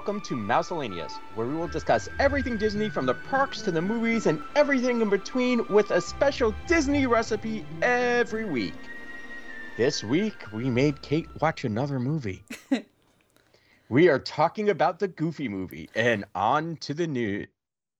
welcome 0.00 0.18
to 0.18 0.34
Mousellaneous, 0.34 1.18
where 1.34 1.46
we 1.46 1.54
will 1.54 1.68
discuss 1.68 2.08
everything 2.18 2.56
Disney 2.56 2.88
from 2.88 3.04
the 3.04 3.12
parks 3.12 3.60
to 3.60 3.70
the 3.70 3.82
movies 3.82 4.24
and 4.24 4.42
everything 4.56 5.02
in 5.02 5.10
between 5.10 5.62
with 5.68 5.90
a 5.90 6.00
special 6.00 6.54
Disney 6.66 7.06
recipe 7.06 7.66
every 7.82 8.46
week. 8.46 8.72
This 9.76 10.02
week, 10.02 10.50
we 10.54 10.70
made 10.70 11.02
Kate 11.02 11.28
watch 11.42 11.66
another 11.66 12.00
movie. 12.00 12.42
we 13.90 14.08
are 14.08 14.18
talking 14.18 14.70
about 14.70 15.00
the 15.00 15.08
Goofy 15.08 15.50
movie, 15.50 15.90
and 15.94 16.24
on 16.34 16.76
to 16.76 16.94
the 16.94 17.06
news. 17.06 17.48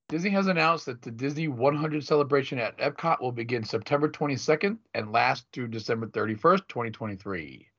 Disney 0.08 0.30
has 0.30 0.46
announced 0.46 0.86
that 0.86 1.02
the 1.02 1.10
Disney 1.10 1.48
100 1.48 2.02
celebration 2.02 2.58
at 2.58 2.78
Epcot 2.78 3.20
will 3.20 3.30
begin 3.30 3.62
September 3.62 4.08
22nd 4.08 4.78
and 4.94 5.12
last 5.12 5.44
through 5.52 5.68
December 5.68 6.06
31st, 6.06 6.66
2023. 6.66 7.69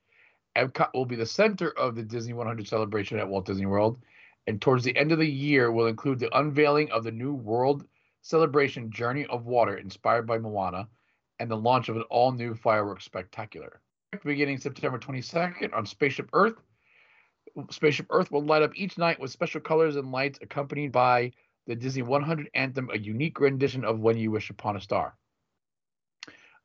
Epcot 0.55 0.93
will 0.93 1.05
be 1.05 1.15
the 1.15 1.25
center 1.25 1.69
of 1.71 1.95
the 1.95 2.03
Disney 2.03 2.33
100 2.33 2.67
celebration 2.67 3.19
at 3.19 3.27
Walt 3.27 3.45
Disney 3.45 3.65
World, 3.65 3.99
and 4.47 4.61
towards 4.61 4.83
the 4.83 4.95
end 4.97 5.11
of 5.11 5.19
the 5.19 5.29
year 5.29 5.71
will 5.71 5.87
include 5.87 6.19
the 6.19 6.37
unveiling 6.37 6.91
of 6.91 7.03
the 7.03 7.11
new 7.11 7.33
World 7.33 7.85
Celebration 8.21 8.91
Journey 8.91 9.25
of 9.27 9.45
Water 9.45 9.77
inspired 9.77 10.27
by 10.27 10.37
Moana 10.37 10.87
and 11.39 11.49
the 11.49 11.57
launch 11.57 11.89
of 11.89 11.95
an 11.95 12.03
all 12.03 12.31
new 12.31 12.53
fireworks 12.53 13.05
spectacular. 13.05 13.81
Beginning 14.23 14.57
September 14.57 14.99
22nd 14.99 15.73
on 15.73 15.85
Spaceship 15.85 16.29
Earth, 16.33 16.61
Spaceship 17.69 18.07
Earth 18.09 18.29
will 18.31 18.43
light 18.43 18.61
up 18.61 18.75
each 18.75 18.97
night 18.97 19.19
with 19.19 19.31
special 19.31 19.61
colors 19.61 19.95
and 19.95 20.11
lights 20.11 20.39
accompanied 20.41 20.91
by 20.91 21.31
the 21.65 21.75
Disney 21.75 22.01
100 22.01 22.49
anthem, 22.53 22.89
a 22.93 22.97
unique 22.97 23.39
rendition 23.39 23.85
of 23.85 23.99
When 23.99 24.17
You 24.17 24.31
Wish 24.31 24.49
Upon 24.49 24.75
a 24.75 24.81
Star. 24.81 25.15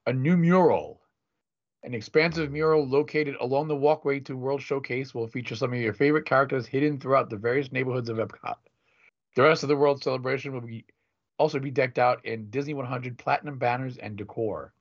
A 0.07 0.13
new 0.13 0.37
mural 0.37 1.01
an 1.83 1.95
expansive 1.95 2.51
mural 2.51 2.87
located 2.87 3.37
along 3.41 3.69
the 3.69 3.77
walkway 3.77 4.21
to 4.21 4.37
World 4.37 4.61
Showcase 4.61 5.15
will 5.15 5.29
feature 5.29 5.55
some 5.55 5.73
of 5.73 5.79
your 5.79 5.93
favorite 5.93 6.27
characters 6.27 6.67
hidden 6.67 6.99
throughout 6.99 7.31
the 7.31 7.37
various 7.37 7.71
neighborhoods 7.71 8.09
of 8.09 8.17
Epcot. 8.17 8.57
The 9.37 9.43
rest 9.43 9.63
of 9.63 9.69
the 9.69 9.77
World 9.77 10.03
celebration 10.03 10.53
will 10.53 10.63
be 10.63 10.85
also 11.39 11.59
be 11.59 11.71
decked 11.71 11.99
out 11.99 12.25
in 12.25 12.51
Disney 12.51 12.75
100 12.75 13.19
platinum 13.19 13.59
banners 13.59 13.99
and 13.99 14.17
decor. 14.17 14.73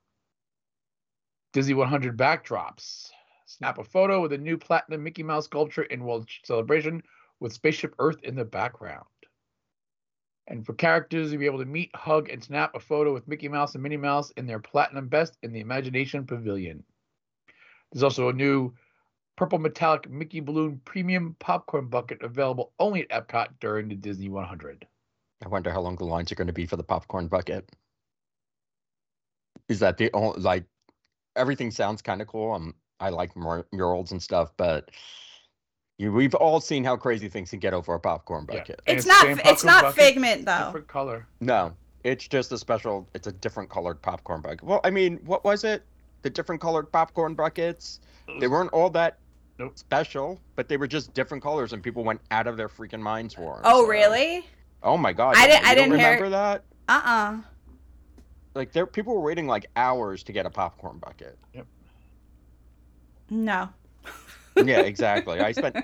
Disney 1.53 1.73
100 1.73 2.17
backdrops. 2.17 3.09
Snap 3.45 3.77
a 3.77 3.83
photo 3.83 4.21
with 4.21 4.33
a 4.33 4.37
new 4.37 4.57
platinum 4.57 5.03
Mickey 5.03 5.23
Mouse 5.23 5.45
sculpture 5.45 5.83
in 5.83 6.03
World 6.03 6.27
Celebration 6.43 7.03
with 7.39 7.53
Spaceship 7.53 7.93
Earth 7.99 8.17
in 8.23 8.35
the 8.35 8.45
background. 8.45 9.05
And 10.47 10.65
for 10.65 10.73
characters, 10.73 11.31
you'll 11.31 11.39
be 11.39 11.47
able 11.47 11.59
to 11.59 11.65
meet, 11.65 11.95
hug, 11.95 12.29
and 12.29 12.43
snap 12.43 12.75
a 12.75 12.79
photo 12.79 13.13
with 13.13 13.27
Mickey 13.27 13.47
Mouse 13.47 13.73
and 13.73 13.81
Minnie 13.81 13.97
Mouse 13.97 14.31
in 14.31 14.45
their 14.45 14.59
platinum 14.59 15.07
best 15.07 15.37
in 15.41 15.51
the 15.51 15.59
Imagination 15.59 16.25
Pavilion. 16.25 16.83
There's 17.91 18.03
also 18.03 18.29
a 18.29 18.33
new 18.33 18.73
purple 19.37 19.59
metallic 19.59 20.09
Mickey 20.09 20.39
Balloon 20.39 20.81
premium 20.85 21.35
popcorn 21.39 21.87
bucket 21.87 22.21
available 22.21 22.73
only 22.79 23.09
at 23.09 23.27
Epcot 23.27 23.47
during 23.59 23.87
the 23.87 23.95
Disney 23.95 24.29
100. 24.29 24.87
I 25.43 25.47
wonder 25.47 25.71
how 25.71 25.81
long 25.81 25.95
the 25.95 26.05
lines 26.05 26.31
are 26.31 26.35
going 26.35 26.47
to 26.47 26.53
be 26.53 26.65
for 26.65 26.77
the 26.77 26.83
popcorn 26.83 27.27
bucket. 27.27 27.69
Is 29.67 29.79
that 29.79 29.97
the 29.97 30.11
only, 30.13 30.39
like, 30.39 30.65
everything 31.35 31.71
sounds 31.71 32.01
kind 32.01 32.21
of 32.21 32.27
cool. 32.27 32.53
Um, 32.53 32.75
I 32.99 33.09
like 33.09 33.35
mur- 33.35 33.67
murals 33.71 34.11
and 34.11 34.21
stuff, 34.21 34.51
but 34.57 34.91
you, 35.97 36.11
we've 36.11 36.35
all 36.35 36.59
seen 36.59 36.83
how 36.83 36.97
crazy 36.97 37.29
things 37.29 37.49
can 37.49 37.59
get 37.59 37.73
over 37.73 37.93
a 37.93 37.99
popcorn 37.99 38.45
bucket. 38.45 38.81
And 38.87 38.97
It's 38.97 39.05
it's 39.05 39.07
not. 39.07 39.45
It's 39.45 39.63
not 39.63 39.83
bucket, 39.83 39.95
Figment 40.03 40.45
though. 40.45 40.65
Different 40.65 40.87
color. 40.87 41.27
No, 41.39 41.73
it's 42.03 42.27
just 42.27 42.51
a 42.51 42.57
special. 42.57 43.07
It's 43.13 43.27
a 43.27 43.31
different 43.31 43.69
colored 43.69 44.01
popcorn 44.01 44.41
bucket. 44.41 44.63
Well, 44.63 44.81
I 44.83 44.89
mean, 44.89 45.19
what 45.25 45.43
was 45.45 45.63
it? 45.63 45.83
The 46.23 46.29
different 46.29 46.61
colored 46.61 46.91
popcorn 46.91 47.33
buckets. 47.33 47.99
They 48.39 48.47
weren't 48.47 48.73
all 48.73 48.89
that 48.89 49.19
Nope. 49.59 49.77
special, 49.77 50.39
but 50.55 50.67
they 50.67 50.75
were 50.77 50.87
just 50.87 51.13
different 51.13 51.41
colors, 51.43 51.71
and 51.71 51.81
people 51.81 52.03
went 52.03 52.19
out 52.31 52.47
of 52.47 52.57
their 52.57 52.67
freaking 52.67 52.99
minds 52.99 53.33
for 53.33 53.55
them. 53.55 53.61
Oh 53.63 53.83
so- 53.83 53.87
really? 53.89 54.45
Oh 54.83 54.97
my 54.97 55.13
god! 55.13 55.35
I 55.37 55.41
yeah, 55.41 55.47
didn't- 55.47 55.65
I 55.65 55.69
you 55.69 55.75
don't 55.75 55.89
didn't 55.89 55.99
hear- 56.01 56.09
remember 56.15 56.29
that. 56.31 56.63
Uh 56.89 57.01
uh 57.05 57.37
Like 58.53 58.71
there, 58.73 58.85
people 58.85 59.15
were 59.15 59.21
waiting 59.21 59.47
like 59.47 59.67
hours 59.77 60.23
to 60.23 60.33
get 60.33 60.45
a 60.45 60.49
popcorn 60.49 60.97
bucket. 60.97 61.37
Yep. 61.53 61.65
No. 63.29 63.69
Yeah, 64.55 64.81
exactly. 64.81 65.39
I 65.39 65.51
spent 65.51 65.77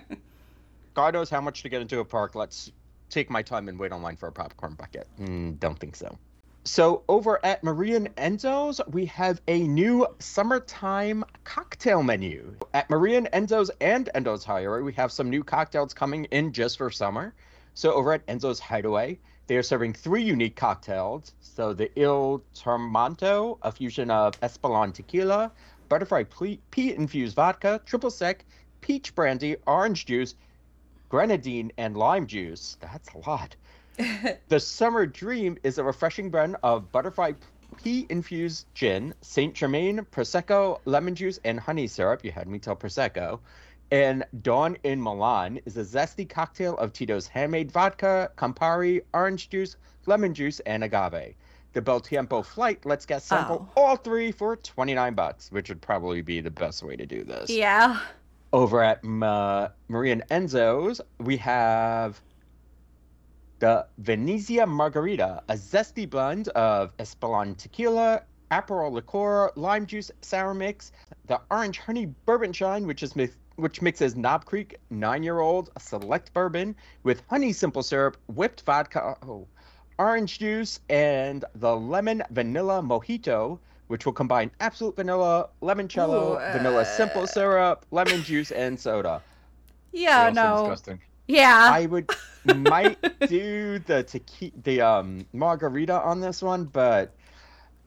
God 0.93 1.13
knows 1.13 1.29
how 1.29 1.41
much 1.41 1.63
to 1.63 1.69
get 1.69 1.81
into 1.81 1.99
a 1.99 2.05
park. 2.05 2.35
Let's 2.35 2.71
take 3.09 3.29
my 3.29 3.41
time 3.41 3.67
and 3.69 3.77
wait 3.79 3.91
online 3.91 4.15
for 4.15 4.27
a 4.27 4.31
popcorn 4.31 4.73
bucket. 4.73 5.07
Mm, 5.19 5.59
don't 5.59 5.79
think 5.79 5.95
so. 5.95 6.17
So 6.63 7.03
over 7.09 7.43
at 7.43 7.63
Maria 7.63 7.95
and 7.95 8.15
Enzo's, 8.17 8.79
we 8.87 9.07
have 9.07 9.41
a 9.47 9.63
new 9.63 10.05
summertime 10.19 11.23
cocktail 11.43 12.03
menu. 12.03 12.55
At 12.73 12.89
Maria 12.89 13.17
and 13.17 13.31
Enzo's 13.31 13.71
and 13.81 14.09
Enzo's 14.13 14.43
Hideaway, 14.43 14.81
we 14.81 14.93
have 14.93 15.11
some 15.11 15.29
new 15.29 15.43
cocktails 15.43 15.93
coming 15.93 16.25
in 16.25 16.53
just 16.53 16.77
for 16.77 16.91
summer. 16.91 17.33
So 17.73 17.93
over 17.93 18.13
at 18.13 18.25
Enzo's 18.27 18.59
Hideaway, 18.59 19.17
they 19.47 19.57
are 19.57 19.63
serving 19.63 19.93
three 19.93 20.21
unique 20.21 20.55
cocktails. 20.55 21.33
So 21.39 21.73
the 21.73 21.91
Il 21.99 22.43
Tormento, 22.53 23.57
a 23.63 23.71
fusion 23.71 24.11
of 24.11 24.39
Espolon 24.41 24.93
tequila, 24.93 25.51
butterfly 25.89 26.23
pea 26.69 26.93
infused 26.93 27.35
vodka, 27.35 27.81
triple 27.85 28.11
sec, 28.11 28.45
peach 28.81 29.15
brandy, 29.15 29.55
orange 29.65 30.05
juice, 30.05 30.35
grenadine, 31.09 31.71
and 31.77 31.95
lime 31.95 32.27
juice. 32.27 32.77
That's 32.81 33.09
a 33.13 33.29
lot. 33.29 33.55
the 34.47 34.59
Summer 34.59 35.05
Dream 35.05 35.57
is 35.63 35.77
a 35.77 35.83
refreshing 35.83 36.29
blend 36.29 36.57
of 36.63 36.91
butterfly 36.91 37.33
pea 37.77 38.05
infused 38.09 38.65
gin, 38.73 39.13
Saint 39.21 39.53
Germain, 39.53 40.05
Prosecco, 40.11 40.79
lemon 40.85 41.15
juice, 41.15 41.39
and 41.43 41.59
honey 41.59 41.87
syrup. 41.87 42.23
You 42.23 42.31
had 42.31 42.47
me 42.47 42.59
tell 42.59 42.75
Prosecco. 42.75 43.39
And 43.91 44.25
Dawn 44.41 44.77
in 44.83 45.01
Milan 45.01 45.59
is 45.65 45.75
a 45.75 45.81
zesty 45.81 46.27
cocktail 46.27 46.77
of 46.77 46.93
Tito's 46.93 47.27
handmade 47.27 47.71
vodka, 47.71 48.31
Campari, 48.37 49.01
orange 49.13 49.49
juice, 49.49 49.75
lemon 50.05 50.33
juice, 50.33 50.61
and 50.61 50.83
agave. 50.83 51.35
The 51.73 51.81
Bel 51.81 51.99
Tiempo 51.99 52.41
flight 52.41 52.85
lets 52.85 53.05
guests 53.05 53.29
sample 53.29 53.69
oh. 53.75 53.81
all 53.81 53.95
three 53.95 54.31
for 54.31 54.55
29 54.55 55.13
bucks, 55.13 55.51
which 55.51 55.69
would 55.69 55.81
probably 55.81 56.21
be 56.21 56.41
the 56.41 56.51
best 56.51 56.83
way 56.83 56.95
to 56.95 57.05
do 57.05 57.23
this. 57.23 57.49
yeah. 57.49 57.99
Over 58.53 58.83
at 58.83 59.03
Ma- 59.03 59.69
Maria 59.87 60.11
and 60.13 60.27
Enzo's, 60.29 60.99
we 61.19 61.37
have 61.37 62.21
the 63.59 63.87
Venezia 63.99 64.67
Margarita, 64.67 65.41
a 65.47 65.53
zesty 65.53 66.09
blend 66.09 66.49
of 66.49 66.95
Espolon 66.97 67.55
tequila, 67.55 68.23
Aperol 68.51 68.91
liqueur, 68.91 69.51
lime 69.55 69.85
juice, 69.85 70.11
sour 70.21 70.53
mix, 70.53 70.91
the 71.27 71.39
orange 71.49 71.79
honey 71.79 72.07
bourbon 72.25 72.51
shine, 72.51 72.85
which 72.85 73.03
is 73.03 73.15
which 73.55 73.81
mixes 73.81 74.15
Knob 74.17 74.43
Creek 74.43 74.75
nine-year-old 74.89 75.69
select 75.79 76.33
bourbon 76.33 76.75
with 77.03 77.23
honey 77.29 77.53
simple 77.53 77.83
syrup, 77.83 78.17
whipped 78.27 78.61
vodka, 78.63 79.15
oh, 79.23 79.47
orange 79.97 80.39
juice, 80.39 80.81
and 80.89 81.45
the 81.55 81.73
lemon 81.73 82.23
vanilla 82.31 82.81
mojito, 82.81 83.59
which 83.91 84.05
will 84.05 84.13
combine 84.13 84.49
Absolut 84.61 84.95
Vanilla, 84.95 85.49
limoncello, 85.61 86.35
Ooh, 86.35 86.57
vanilla 86.57 86.81
uh, 86.81 86.85
simple 86.85 87.27
syrup, 87.27 87.85
lemon 87.91 88.23
juice, 88.23 88.51
and 88.51 88.79
soda. 88.79 89.21
Yeah. 89.91 90.31
No. 90.33 90.61
Disgusting. 90.61 91.01
Yeah. 91.27 91.69
I 91.71 91.85
would 91.87 92.09
might 92.55 93.01
do 93.27 93.79
the 93.79 94.03
tequi- 94.05 94.53
the 94.63 94.81
um 94.81 95.27
margarita 95.33 96.01
on 96.01 96.21
this 96.21 96.41
one, 96.41 96.63
but 96.63 97.13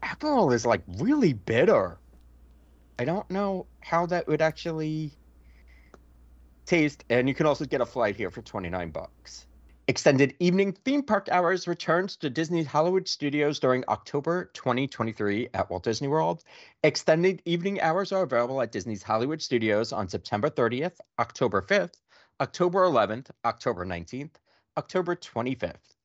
Aperol 0.03 0.53
is 0.53 0.67
like 0.67 0.83
really 0.99 1.33
bitter. 1.33 1.97
I 2.99 3.07
don't 3.07 3.29
know 3.31 3.67
how 3.81 4.05
that 4.07 4.29
would 4.29 4.43
actually 4.43 5.11
taste, 6.67 7.03
and 7.09 7.29
you 7.29 7.35
can 7.35 7.47
also 7.47 7.65
get 7.65 7.81
a 7.81 7.87
flight 7.87 8.15
here 8.15 8.31
for 8.31 8.43
29 8.43 8.91
bucks. 8.91 9.47
Extended 9.87 10.35
evening 10.41 10.73
theme 10.73 11.03
park 11.03 11.29
hours 11.31 11.69
returns 11.69 12.17
to 12.17 12.31
Disney's 12.31 12.67
Hollywood 12.67 13.07
Studios 13.07 13.59
during 13.59 13.85
October 13.89 14.47
2023 14.55 15.51
at 15.53 15.69
Walt 15.69 15.83
Disney 15.83 16.09
World. 16.09 16.43
Extended 16.83 17.43
evening 17.45 17.83
hours 17.83 18.11
are 18.11 18.23
available 18.23 18.63
at 18.63 18.73
Disney's 18.73 19.03
Hollywood 19.03 19.43
Studios 19.43 19.93
on 19.93 20.09
September 20.09 20.49
30th, 20.49 21.01
October 21.19 21.61
5th, 21.61 21.97
October 22.41 22.85
11th, 22.85 23.31
October 23.45 23.85
19th, 23.85 24.31
October 24.79 25.15
25th. 25.17 25.97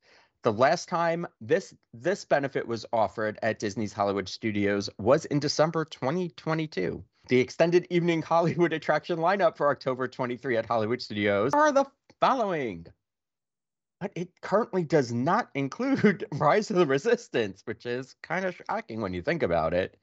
The 0.43 0.51
last 0.51 0.89
time 0.89 1.25
this 1.39 1.73
this 1.93 2.25
benefit 2.25 2.67
was 2.67 2.85
offered 2.91 3.39
at 3.41 3.59
Disney's 3.59 3.93
Hollywood 3.93 4.27
Studios 4.27 4.89
was 4.97 5.23
in 5.23 5.39
December 5.39 5.85
2022. 5.85 7.01
The 7.29 7.39
extended 7.39 7.87
evening 7.89 8.23
Hollywood 8.23 8.73
attraction 8.73 9.19
lineup 9.19 9.55
for 9.55 9.69
October 9.69 10.09
23 10.09 10.57
at 10.57 10.65
Hollywood 10.65 11.01
Studios 11.01 11.53
are 11.53 11.71
the 11.71 11.85
following. 12.19 12.85
But 13.99 14.11
it 14.15 14.29
currently 14.41 14.83
does 14.83 15.11
not 15.11 15.49
include 15.53 16.25
Rise 16.33 16.69
of 16.71 16.77
the 16.77 16.85
Resistance, 16.85 17.61
which 17.65 17.85
is 17.85 18.15
kind 18.23 18.45
of 18.45 18.55
shocking 18.69 19.01
when 19.01 19.13
you 19.13 19.21
think 19.21 19.43
about 19.43 19.73
it. 19.73 19.97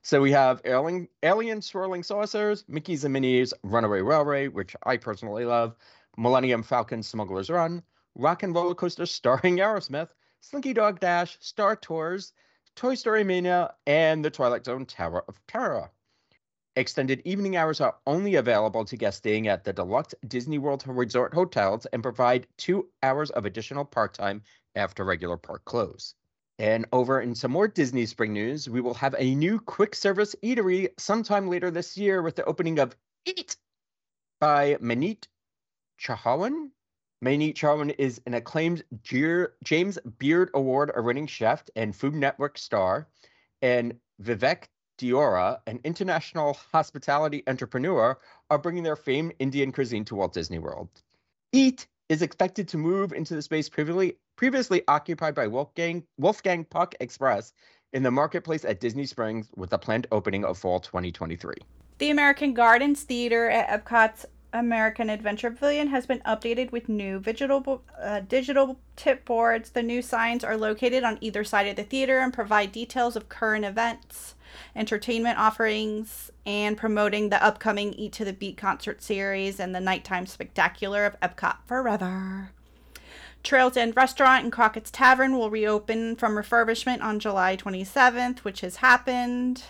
So 0.00 0.20
we 0.20 0.32
have 0.32 0.62
Alien, 0.64 1.06
Alien 1.22 1.60
Swirling 1.62 2.02
Saucers, 2.02 2.64
Mickey's 2.66 3.04
and 3.04 3.12
Minnie's 3.12 3.54
Runaway 3.62 4.00
Railway, 4.00 4.48
which 4.48 4.74
I 4.84 4.96
personally 4.96 5.44
love, 5.44 5.76
Millennium 6.16 6.62
Falcon 6.62 7.02
Smuggler's 7.02 7.50
Run, 7.50 7.82
Rock 8.14 8.42
and 8.42 8.54
Roller 8.54 8.74
Coaster 8.74 9.06
starring 9.06 9.58
Aerosmith, 9.58 10.08
Slinky 10.40 10.72
Dog 10.72 10.98
Dash, 10.98 11.36
Star 11.40 11.76
Tours, 11.76 12.32
Toy 12.74 12.94
Story 12.94 13.22
Mania, 13.22 13.74
and 13.86 14.24
the 14.24 14.30
Twilight 14.30 14.64
Zone 14.64 14.86
Tower 14.86 15.24
of 15.28 15.38
Terror. 15.46 15.90
Extended 16.74 17.20
evening 17.26 17.54
hours 17.54 17.82
are 17.82 17.96
only 18.06 18.36
available 18.36 18.82
to 18.86 18.96
guests 18.96 19.18
staying 19.18 19.46
at 19.46 19.62
the 19.62 19.74
deluxe 19.74 20.14
Disney 20.26 20.56
World 20.56 20.82
Resort 20.86 21.34
hotels 21.34 21.84
and 21.92 22.02
provide 22.02 22.46
two 22.56 22.88
hours 23.02 23.30
of 23.30 23.44
additional 23.44 23.84
park 23.84 24.14
time 24.14 24.42
after 24.74 25.04
regular 25.04 25.36
park 25.36 25.66
close. 25.66 26.14
And 26.58 26.86
over 26.90 27.20
in 27.20 27.34
some 27.34 27.50
more 27.52 27.68
Disney 27.68 28.06
Spring 28.06 28.32
news, 28.32 28.70
we 28.70 28.80
will 28.80 28.94
have 28.94 29.14
a 29.18 29.34
new 29.34 29.60
quick 29.60 29.94
service 29.94 30.34
eatery 30.42 30.88
sometime 30.98 31.50
later 31.50 31.70
this 31.70 31.98
year 31.98 32.22
with 32.22 32.36
the 32.36 32.44
opening 32.46 32.78
of 32.78 32.96
Eat 33.26 33.56
by 34.40 34.76
Maneet 34.76 35.26
Chauhan. 36.00 36.70
Maneet 37.22 37.54
Chauhan 37.54 37.94
is 37.98 38.18
an 38.24 38.32
acclaimed 38.32 38.82
James 39.02 39.98
Beard 40.18 40.50
Award 40.54 40.90
winning 40.96 41.26
chef 41.26 41.64
and 41.76 41.94
Food 41.94 42.14
Network 42.14 42.56
star, 42.56 43.08
and 43.60 43.98
Vivek 44.22 44.68
Deora, 45.02 45.58
an 45.66 45.80
international 45.82 46.54
hospitality 46.72 47.42
entrepreneur, 47.48 48.16
are 48.50 48.58
bringing 48.58 48.84
their 48.84 48.94
famed 48.94 49.34
Indian 49.40 49.72
cuisine 49.72 50.04
to 50.04 50.14
Walt 50.14 50.32
Disney 50.32 50.60
World. 50.60 50.88
Eat 51.50 51.88
is 52.08 52.22
expected 52.22 52.68
to 52.68 52.78
move 52.78 53.12
into 53.12 53.34
the 53.34 53.42
space 53.42 53.68
previously, 53.68 54.16
previously 54.36 54.82
occupied 54.86 55.34
by 55.34 55.48
Wolfgang, 55.48 56.04
Wolfgang 56.18 56.64
Puck 56.64 56.94
Express 57.00 57.52
in 57.92 58.04
the 58.04 58.12
marketplace 58.12 58.64
at 58.64 58.78
Disney 58.78 59.04
Springs 59.04 59.50
with 59.56 59.72
a 59.72 59.78
planned 59.78 60.06
opening 60.12 60.44
of 60.44 60.56
fall 60.56 60.78
2023. 60.78 61.54
The 61.98 62.10
American 62.10 62.54
Gardens 62.54 63.02
Theater 63.02 63.50
at 63.50 63.84
Epcot's 63.84 64.24
American 64.52 65.10
Adventure 65.10 65.50
Pavilion 65.50 65.88
has 65.88 66.06
been 66.06 66.20
updated 66.20 66.70
with 66.70 66.88
new 66.88 67.18
digital 67.18 67.82
uh, 68.00 68.20
digital 68.20 68.78
tip 68.94 69.24
boards. 69.24 69.70
The 69.70 69.82
new 69.82 70.02
signs 70.02 70.44
are 70.44 70.56
located 70.56 71.02
on 71.02 71.18
either 71.20 71.42
side 71.42 71.66
of 71.66 71.76
the 71.76 71.84
theater 71.84 72.20
and 72.20 72.32
provide 72.32 72.70
details 72.70 73.16
of 73.16 73.28
current 73.28 73.64
events 73.64 74.34
entertainment 74.74 75.38
offerings, 75.38 76.30
and 76.44 76.76
promoting 76.76 77.28
the 77.28 77.42
upcoming 77.44 77.92
Eat 77.94 78.12
to 78.14 78.24
the 78.24 78.32
Beat 78.32 78.56
concert 78.56 79.02
series 79.02 79.60
and 79.60 79.74
the 79.74 79.80
nighttime 79.80 80.26
spectacular 80.26 81.04
of 81.04 81.18
Epcot 81.20 81.56
Forever. 81.66 82.50
Trails 83.42 83.76
End 83.76 83.96
Restaurant 83.96 84.44
and 84.44 84.52
Crockett's 84.52 84.90
Tavern 84.90 85.36
will 85.36 85.50
reopen 85.50 86.14
from 86.16 86.36
refurbishment 86.36 87.02
on 87.02 87.18
July 87.18 87.56
27th, 87.56 88.40
which 88.40 88.60
has 88.60 88.76
happened. 88.76 89.64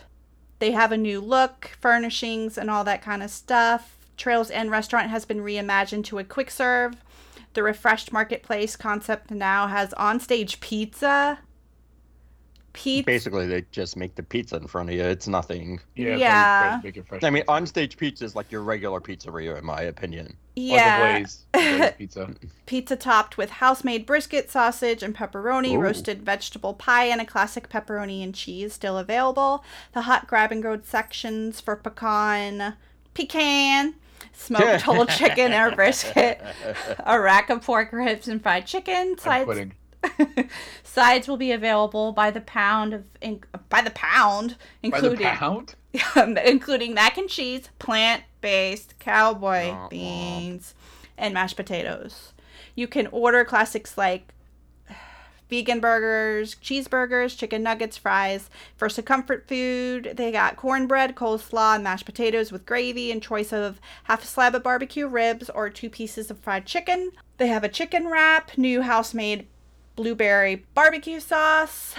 They 0.59 0.73
have 0.73 0.93
a 0.93 0.99
new 0.99 1.21
look, 1.21 1.77
furnishings, 1.81 2.59
and 2.59 2.71
all 2.71 2.85
that 2.85 3.03
kind 3.03 3.23
of 3.23 3.31
stuff. 3.31 3.97
Trails 4.17 4.51
End 4.51 4.71
Restaurant 4.71 5.11
has 5.11 5.25
been 5.25 5.41
reimagined 5.41 6.05
to 6.05 6.19
a 6.19 6.25
quick 6.25 6.51
serve. 6.51 6.97
The 7.55 7.63
refreshed 7.63 8.13
marketplace 8.13 8.77
concept 8.77 9.31
now 9.31 9.67
has 9.67 9.95
onstage 9.95 10.61
pizza, 10.61 11.39
pizza. 12.73 13.07
Basically, 13.07 13.47
they 13.47 13.65
just 13.71 13.97
make 13.97 14.15
the 14.15 14.23
pizza 14.23 14.57
in 14.57 14.67
front 14.67 14.89
of 14.89 14.95
you. 14.95 15.03
It's 15.05 15.29
nothing. 15.29 15.81
Yeah. 15.95 16.17
yeah. 16.17 16.81
Make 16.83 16.97
it 16.97 17.07
fresh 17.07 17.23
I 17.25 17.31
mean, 17.31 17.45
on-stage 17.49 17.97
pizza 17.97 18.25
is 18.25 18.35
like 18.35 18.51
your 18.51 18.63
regular 18.63 19.01
pizzeria, 19.01 19.59
in 19.59 19.65
my 19.65 19.83
opinion. 19.83 20.37
Yeah. 20.57 21.19
Glaze, 21.19 21.45
glaze 21.53 21.93
pizza. 21.99 22.35
pizza 22.67 22.97
topped 22.97 23.39
with 23.39 23.51
house-made 23.51 24.07
brisket, 24.07 24.51
sausage, 24.51 25.03
and 25.03 25.15
pepperoni, 25.15 25.75
Ooh. 25.75 25.81
roasted 25.81 26.23
vegetable 26.23 26.75
pie, 26.75 27.05
and 27.07 27.21
a 27.21 27.25
classic 27.25 27.69
pepperoni 27.69 28.23
and 28.23 28.35
cheese 28.35 28.75
still 28.75 28.99
available. 28.99 29.65
The 29.93 30.03
hot 30.03 30.27
grab-and-go 30.27 30.81
sections 30.85 31.61
for 31.61 31.77
pecan, 31.77 32.75
pecan, 33.15 33.95
smoked 34.33 34.83
whole 34.83 35.07
chicken 35.19 35.53
or 35.53 35.75
brisket, 35.75 36.41
a 37.05 37.21
rack 37.21 37.51
of 37.51 37.63
pork 37.63 37.93
ribs 37.93 38.29
and 38.29 38.43
fried 38.43 38.67
chicken. 38.67 39.17
Sides, 39.19 39.73
Sides 40.83 41.29
will 41.29 41.37
be 41.37 41.53
available 41.53 42.13
by 42.13 42.31
the 42.31 42.41
pound 42.41 42.95
of 42.95 43.05
in, 43.21 43.43
by 43.69 43.83
the 43.83 43.91
pound, 43.91 44.57
including 44.83 45.19
the 45.19 45.25
pound? 45.25 45.75
including 46.45 46.95
mac 46.95 47.19
and 47.19 47.29
cheese, 47.29 47.69
plant-based 47.79 48.99
cowboy 48.99 49.75
beans, 49.89 50.75
and 51.19 51.35
mashed 51.35 51.57
potatoes. 51.57 52.33
You 52.75 52.89
can 52.89 53.07
order 53.09 53.45
classics 53.45 53.99
like 53.99 54.33
vegan 55.51 55.81
burgers, 55.81 56.55
cheeseburgers, 56.57 57.37
chicken 57.37 57.63
nuggets, 57.63 57.99
fries. 57.99 58.49
For 58.77 58.89
some 58.89 59.05
comfort 59.05 59.47
food, 59.47 60.15
they 60.17 60.33
got 60.33 60.57
cornbread, 60.57 61.15
coleslaw, 61.15 61.75
and 61.75 61.85
mashed 61.85 62.07
potatoes 62.07 62.51
with 62.51 62.67
gravy 62.67 63.13
and 63.13 63.23
choice 63.23 63.53
of 63.53 63.81
half 64.05 64.25
a 64.25 64.27
slab 64.27 64.55
of 64.55 64.63
barbecue 64.63 65.07
ribs 65.07 65.51
or 65.51 65.69
two 65.69 65.91
pieces 65.91 66.31
of 66.31 66.39
fried 66.41 66.65
chicken. 66.65 67.13
They 67.37 67.49
have 67.49 67.65
a 67.65 67.69
chicken 67.69 68.09
wrap, 68.09 68.57
new 68.57 68.83
house-made 68.83 69.47
blueberry 69.97 70.65
barbecue 70.75 71.21
sauce, 71.21 71.95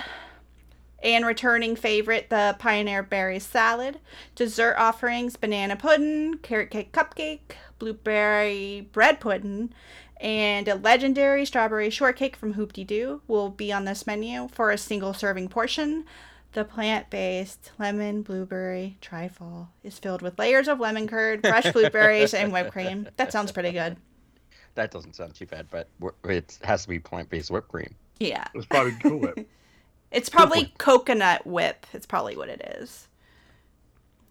and 1.04 1.26
returning 1.26 1.76
favorite, 1.76 2.30
the 2.30 2.56
Pioneer 2.60 3.04
Berry 3.04 3.40
Salad. 3.40 4.00
Dessert 4.36 4.76
offerings, 4.78 5.36
banana 5.36 5.76
pudding, 5.76 6.38
carrot 6.38 6.72
cake 6.72 6.94
cupcake, 6.94 7.58
blueberry 7.78 8.88
bread 8.92 9.20
pudding, 9.20 9.74
and 10.22 10.68
a 10.70 10.76
legendary 10.76 11.46
strawberry 11.46 11.90
shortcake 11.90 12.38
from 12.38 12.54
Hoop-Dee-Doo 12.54 13.22
will 13.28 13.50
be 13.50 13.74
on 13.74 13.84
this 13.84 14.08
menu 14.08 14.48
for 14.48 14.72
a 14.72 14.78
single 14.78 15.14
serving 15.14 15.50
portion. 15.50 16.06
The 16.54 16.64
plant 16.64 17.10
based 17.10 17.72
lemon 17.78 18.22
blueberry 18.22 18.98
trifle 19.02 19.70
is 19.84 20.00
filled 20.00 20.22
with 20.22 20.40
layers 20.40 20.68
of 20.70 20.80
lemon 20.80 21.08
curd, 21.08 21.42
fresh 21.42 21.72
blueberries, 21.74 22.34
and 22.34 22.54
whipped 22.54 22.72
cream. 22.72 23.10
That 23.18 23.34
sounds 23.34 23.52
pretty 23.52 23.72
good 23.72 23.98
that 24.76 24.92
doesn't 24.92 25.16
sound 25.16 25.36
too 25.36 25.46
bad, 25.46 25.68
but 25.70 25.88
it 26.24 26.60
has 26.64 26.84
to 26.84 26.90
be 26.90 27.00
plant 27.00 27.30
based 27.30 27.52
whipped 27.52 27.70
cream. 27.70 27.96
Yeah. 28.20 28.48
It's 28.54 28.66
probably 28.66 28.94
Cool 29.02 29.20
Whip. 29.20 29.50
it's 30.12 30.30
probably 30.30 30.74
coconut 30.78 31.46
whip. 31.46 31.86
It's 31.94 32.06
probably 32.06 32.38
what 32.38 32.50
it 32.50 32.62
is. 32.80 33.08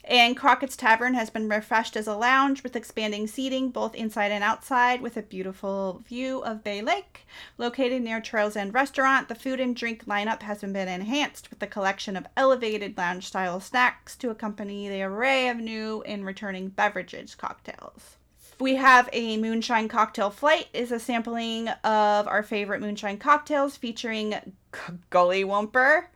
And 0.05 0.37
Crockett's 0.37 0.77
Tavern 0.77 1.15
has 1.15 1.31
been 1.31 1.49
refreshed 1.49 1.97
as 1.97 2.09
a 2.09 2.17
lounge 2.17 2.65
with 2.65 2.75
expanding 2.75 3.29
seating 3.29 3.71
both 3.71 3.94
inside 3.94 4.33
and 4.33 4.43
outside 4.43 5.00
with 5.00 5.17
a 5.17 5.23
beautiful 5.23 6.03
view 6.05 6.41
of 6.41 6.65
Bay 6.65 6.83
Lake. 6.83 7.25
Located 7.56 8.03
near 8.03 8.21
Trails 8.21 8.56
End 8.56 8.75
Restaurant, 8.75 9.29
the 9.29 9.37
food 9.37 9.61
and 9.61 9.77
drink 9.77 10.06
lineup 10.06 10.43
has 10.43 10.61
been 10.61 10.77
enhanced 10.77 11.50
with 11.50 11.62
a 11.62 11.69
collection 11.69 12.17
of 12.17 12.27
elevated 12.37 12.99
lounge 12.99 13.29
style 13.29 13.61
snacks 13.61 14.17
to 14.17 14.31
accompany 14.31 14.88
the 14.88 15.02
array 15.02 15.49
of 15.49 15.59
new 15.59 16.02
and 16.02 16.26
returning 16.26 16.69
beverages 16.69 17.37
cocktails 17.37 18.16
we 18.62 18.76
have 18.76 19.09
a 19.12 19.37
moonshine 19.37 19.88
cocktail 19.88 20.31
flight 20.31 20.69
is 20.73 20.92
a 20.92 21.00
sampling 21.00 21.69
of 21.69 22.28
our 22.28 22.45
favorite 22.45 22.81
moonshine 22.81 23.19
cocktails 23.19 23.76
featuring 23.76 24.35
Gully 25.11 25.45
Whumper 25.45 26.07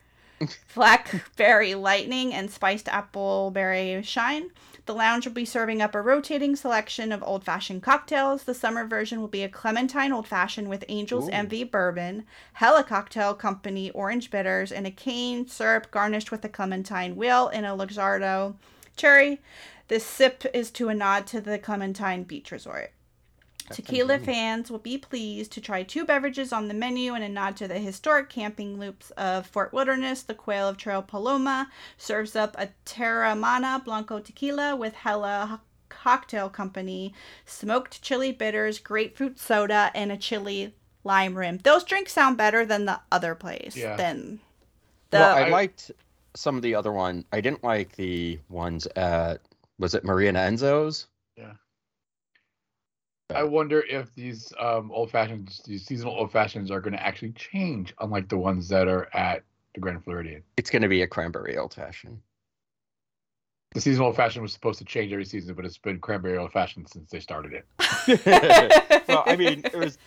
blackberry 0.75 1.75
lightning 1.75 2.33
and 2.33 2.51
spiced 2.51 2.87
appleberry 2.87 4.03
shine 4.05 4.51
the 4.87 4.95
lounge 4.95 5.27
will 5.27 5.33
be 5.33 5.45
serving 5.45 5.83
up 5.83 5.97
a 5.97 6.01
rotating 6.01 6.55
selection 6.55 7.11
of 7.11 7.21
old 7.25 7.43
fashioned 7.43 7.83
cocktails. 7.83 8.45
The 8.45 8.55
summer 8.55 8.87
version 8.87 9.21
will 9.21 9.27
be 9.27 9.43
a 9.43 9.49
clementine 9.49 10.13
old 10.13 10.29
fashioned 10.29 10.69
with 10.69 10.85
Angel's 10.89 11.27
Ooh. 11.27 11.33
Envy 11.33 11.65
bourbon, 11.65 12.25
Hella 12.53 12.85
Cocktail 12.85 13.35
Company 13.35 13.91
orange 13.91 14.31
bitters, 14.31 14.71
and 14.71 14.87
a 14.87 14.93
cane 14.93 15.49
syrup 15.49 15.91
garnished 15.91 16.31
with 16.31 16.45
a 16.45 16.49
clementine 16.49 17.17
wheel 17.17 17.49
and 17.49 17.67
a 17.67 17.71
Luxardo 17.71 18.55
cherry. 18.97 19.41
This 19.89 20.05
sip 20.05 20.45
is 20.53 20.71
to 20.73 20.89
a 20.89 20.95
nod 20.95 21.27
to 21.29 21.41
the 21.41 21.59
Clementine 21.59 22.25
Beach 22.25 22.51
Resort. 22.51 22.93
Tequila 23.71 24.19
fans 24.21 24.71
will 24.71 24.79
be 24.79 24.97
pleased 24.97 25.51
to 25.53 25.61
try 25.61 25.83
two 25.83 26.05
beverages 26.05 26.53
on 26.53 26.69
the 26.69 26.75
menu 26.75 27.15
and 27.15 27.25
a 27.25 27.29
nod 27.29 27.57
to 27.57 27.67
the 27.67 27.79
historic 27.79 28.29
camping 28.29 28.79
loops 28.79 29.11
of 29.13 29.47
Fort 29.47 29.73
Wilderness. 29.73 30.23
The 30.23 30.35
Quail 30.35 30.69
of 30.69 30.77
Trail 30.77 31.03
Paloma 31.03 31.69
serves 31.97 32.37
up 32.37 32.55
a 32.59 32.69
Teremana 32.85 33.85
Blanco 33.85 34.21
tequila 34.21 34.77
with 34.77 34.95
Hella 34.95 35.61
Cocktail 35.89 36.49
Company, 36.49 37.13
smoked 37.45 38.03
chili 38.03 38.31
bitters, 38.33 38.79
grapefruit 38.79 39.39
soda, 39.39 39.91
and 39.95 40.13
a 40.13 40.17
chili 40.17 40.75
lime 41.03 41.37
rim. 41.37 41.59
Those 41.59 41.85
drinks 41.85 42.13
sound 42.13 42.37
better 42.37 42.65
than 42.65 42.85
the 42.85 43.01
other 43.11 43.35
place. 43.35 43.77
Yeah. 43.77 43.97
Than 43.97 44.41
the. 45.11 45.19
Well, 45.19 45.37
I 45.37 45.49
liked 45.49 45.91
some 46.35 46.57
of 46.57 46.63
the 46.63 46.75
other 46.75 46.93
one. 46.93 47.25
I 47.33 47.41
didn't 47.41 47.65
like 47.65 47.97
the 47.97 48.39
ones 48.49 48.87
at 48.95 49.41
was 49.79 49.95
it 49.95 50.05
Maria 50.05 50.31
and 50.31 50.59
Enzo's? 50.59 51.07
Yeah. 51.37 51.53
I 53.35 53.43
wonder 53.43 53.81
if 53.81 54.15
these 54.15 54.53
um, 54.59 54.91
old 54.93 55.11
fashions, 55.11 55.61
these 55.67 55.85
seasonal 55.85 56.15
old 56.15 56.31
fashions, 56.31 56.71
are 56.71 56.81
going 56.81 56.93
to 56.93 57.03
actually 57.05 57.33
change, 57.33 57.93
unlike 58.01 58.29
the 58.29 58.39
ones 58.39 58.69
that 58.69 58.87
are 58.87 59.09
at 59.15 59.43
the 59.75 59.81
Grand 59.81 60.05
Floridian. 60.05 60.43
It's 60.57 60.71
going 60.71 60.83
to 60.83 60.89
be 60.89 61.03
a 61.03 61.07
cranberry 61.07 61.59
old 61.59 61.75
fashioned. 61.75 62.21
The 63.75 63.81
seasonal 63.81 64.09
old 64.09 64.17
fashioned 64.17 64.43
was 64.43 64.53
supposed 64.53 64.79
to 64.79 64.85
change 64.85 65.13
every 65.13 65.25
season, 65.25 65.55
but 65.55 65.65
it's 65.65 65.77
been 65.77 65.99
cranberry 65.99 66.39
old 66.39 66.53
fashioned 66.53 66.89
since 66.89 67.11
they 67.11 67.21
started 67.21 67.53
it. 67.53 67.67
well, 69.09 69.25
I 69.27 69.37
mean, 69.37 69.63
it 69.65 69.75
was. 69.75 69.99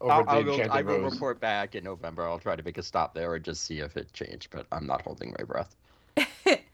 I'll, 0.00 0.24
I'll 0.28 0.44
go, 0.44 0.60
I 0.70 0.82
will 0.82 1.00
report 1.00 1.40
back 1.40 1.74
in 1.74 1.82
November. 1.82 2.28
I'll 2.28 2.38
try 2.38 2.54
to 2.54 2.62
make 2.62 2.78
a 2.78 2.82
stop 2.82 3.14
there 3.14 3.34
and 3.34 3.44
just 3.44 3.64
see 3.64 3.80
if 3.80 3.96
it 3.96 4.12
changed, 4.12 4.50
but 4.50 4.66
I'm 4.70 4.86
not 4.86 5.02
holding 5.02 5.34
my 5.38 5.44
breath. 5.44 5.74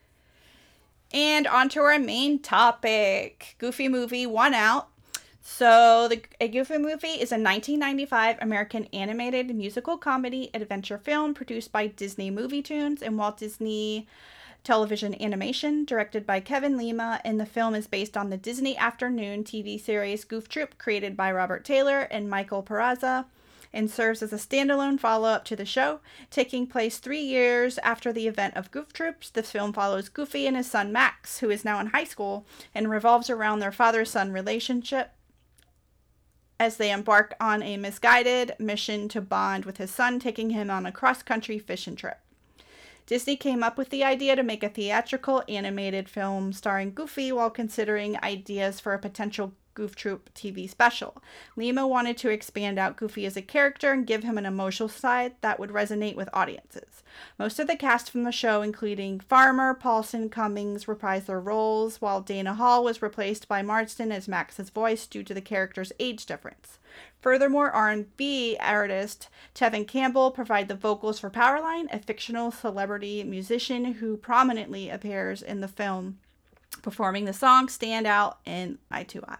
And 1.15 1.47
on 1.47 1.69
to 1.71 1.81
our 1.81 1.97
main 2.01 2.41
topic. 2.41 3.55
Goofy 3.59 3.89
Movie 3.89 4.27
One 4.27 4.53
Out. 4.53 4.89
So, 5.41 6.09
the, 6.09 6.23
A 6.41 6.49
Goofy 6.49 6.79
Movie 6.79 7.07
is 7.07 7.31
a 7.31 7.39
1995 7.39 8.39
American 8.41 8.89
animated 8.93 9.55
musical 9.55 9.97
comedy 9.97 10.51
adventure 10.53 10.99
film 10.99 11.33
produced 11.33 11.71
by 11.71 11.87
Disney 11.87 12.33
MovieToons 12.33 13.01
and 13.01 13.17
Walt 13.17 13.39
Disney 13.39 14.09
television 14.65 15.15
animation 15.23 15.85
directed 15.85 16.27
by 16.27 16.41
Kevin 16.41 16.77
Lima, 16.77 17.21
and 17.25 17.39
the 17.39 17.47
film 17.47 17.77
is 17.77 17.87
based 17.87 18.17
on 18.17 18.31
the 18.31 18.37
Disney 18.37 18.77
Afternoon 18.77 19.45
TV 19.45 19.81
series 19.81 20.25
Goof 20.25 20.49
Troop 20.49 20.79
created 20.79 21.17
by 21.17 21.31
Robert 21.31 21.65
Taylor 21.65 22.09
and 22.11 22.29
Michael 22.29 22.63
Peraza 22.65 23.27
and 23.75 23.91
serves 23.91 24.23
as 24.23 24.33
a 24.33 24.37
standalone 24.37 24.99
follow 24.99 25.29
up 25.29 25.45
to 25.45 25.57
the 25.57 25.67
show. 25.67 26.01
Taking 26.31 26.67
place 26.67 26.97
three 26.97 27.21
years 27.21 27.77
after 27.79 28.13
the 28.13 28.29
event 28.29 28.57
of 28.57 28.71
Goof 28.71 28.93
Troops, 28.93 29.29
The 29.29 29.43
film 29.43 29.73
follows 29.73 30.09
Goofy 30.09 30.47
and 30.47 30.57
his 30.57 30.71
son 30.71 30.93
Max, 30.93 31.41
who 31.41 31.51
is 31.51 31.65
now 31.65 31.81
in 31.81 31.89
high 31.89 32.05
school, 32.05 32.47
and 32.75 32.89
revolves 32.89 33.29
around 33.29 33.59
their 33.59 33.73
father 33.73 34.05
son 34.05 34.33
relationship 34.33 35.11
as 36.59 36.77
they 36.77 36.93
embark 36.93 37.35
on 37.41 37.63
a 37.63 37.77
misguided 37.77 38.55
mission 38.61 39.09
to 39.09 39.21
bond 39.21 39.65
with 39.65 39.79
his 39.79 39.91
son, 39.91 40.21
taking 40.21 40.51
him 40.51 40.71
on 40.71 40.87
a 40.87 40.93
cross 40.93 41.23
country 41.23 41.59
fishing 41.59 41.97
trip. 41.97 42.19
Disney 43.07 43.37
came 43.37 43.63
up 43.63 43.77
with 43.77 43.91
the 43.91 44.05
idea 44.05 44.35
to 44.35 44.43
make 44.43 44.63
a 44.63 44.69
theatrical 44.69 45.43
animated 45.49 46.09
film 46.09 46.53
starring 46.53 46.95
Goofy 46.95 47.33
while 47.33 47.51
considering 47.51 48.23
ideas 48.23 48.81
for 48.81 48.95
a 48.95 48.99
potential 48.99 49.53
Goof 49.75 49.95
Troop 49.95 50.33
TV 50.35 50.69
special. 50.69 51.23
Lima 51.57 51.87
wanted 51.87 52.17
to 52.19 52.31
expand 52.31 52.79
out 52.79 52.97
Goofy 52.97 53.27
as 53.27 53.37
a 53.37 53.43
character 53.43 53.93
and 53.93 54.07
give 54.07 54.23
him 54.23 54.39
an 54.39 54.47
emotional 54.47 54.89
side 54.89 55.35
that 55.41 55.59
would 55.59 55.71
resonate 55.71 56.17
with 56.17 56.29
audiences. 56.33 57.03
Most 57.39 57.59
of 57.59 57.67
the 57.67 57.77
cast 57.77 58.11
from 58.11 58.25
the 58.25 58.33
show, 58.33 58.63
including 58.63 59.21
Farmer, 59.21 59.75
Paulsen, 59.75 60.31
Cummings, 60.31 60.87
reprised 60.87 61.27
their 61.27 61.41
roles, 61.41 62.01
while 62.01 62.21
Dana 62.21 62.55
Hill 62.55 62.83
was 62.85 63.03
replaced 63.03 63.49
by 63.49 63.63
Marsden 63.63 64.11
as 64.11 64.29
Max's 64.29 64.71
voice 64.71 65.07
due 65.07 65.23
to 65.23 65.35
the 65.35 65.41
character's 65.41 65.93
age 66.01 66.27
difference. 66.27 66.79
Furthermore, 67.21 67.71
R&B 67.71 68.57
artist 68.61 69.29
Tevin 69.55 69.87
Campbell 69.89 70.31
provided 70.31 70.69
the 70.69 70.75
vocals 70.75 71.19
for 71.19 71.31
Powerline, 71.31 71.93
a 71.93 71.99
fictional 71.99 72.51
celebrity 72.51 73.25
musician 73.25 73.95
who 73.95 74.17
prominently 74.17 74.91
appears 74.91 75.43
in 75.43 75.61
the 75.61 75.69
film, 75.69 76.19
performing 76.83 77.25
the 77.25 77.33
song 77.33 77.69
Stand 77.69 78.07
Out 78.07 78.39
in 78.45 78.79
Eye 78.91 79.05
to 79.05 79.25
Eye. 79.27 79.39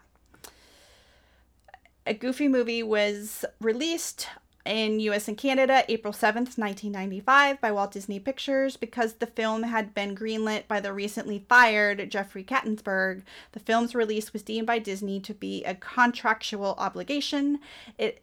A 2.07 2.13
Goofy 2.13 2.47
movie 2.47 2.83
was 2.83 3.45
released 3.59 4.27
in 4.63 4.99
US 4.99 5.27
and 5.27 5.37
Canada 5.37 5.83
April 5.89 6.13
7th, 6.13 6.57
1995 6.57 7.59
by 7.59 7.71
Walt 7.71 7.91
Disney 7.91 8.19
Pictures 8.19 8.77
because 8.77 9.13
the 9.13 9.27
film 9.27 9.63
had 9.63 9.93
been 9.95 10.15
greenlit 10.15 10.67
by 10.67 10.79
the 10.79 10.93
recently 10.93 11.45
fired 11.49 12.09
Jeffrey 12.11 12.43
Katzenberg. 12.43 13.23
The 13.53 13.59
film's 13.59 13.95
release 13.95 14.33
was 14.33 14.43
deemed 14.43 14.67
by 14.67 14.79
Disney 14.79 15.19
to 15.21 15.33
be 15.33 15.63
a 15.63 15.73
contractual 15.73 16.75
obligation. 16.77 17.59
It 17.97 18.21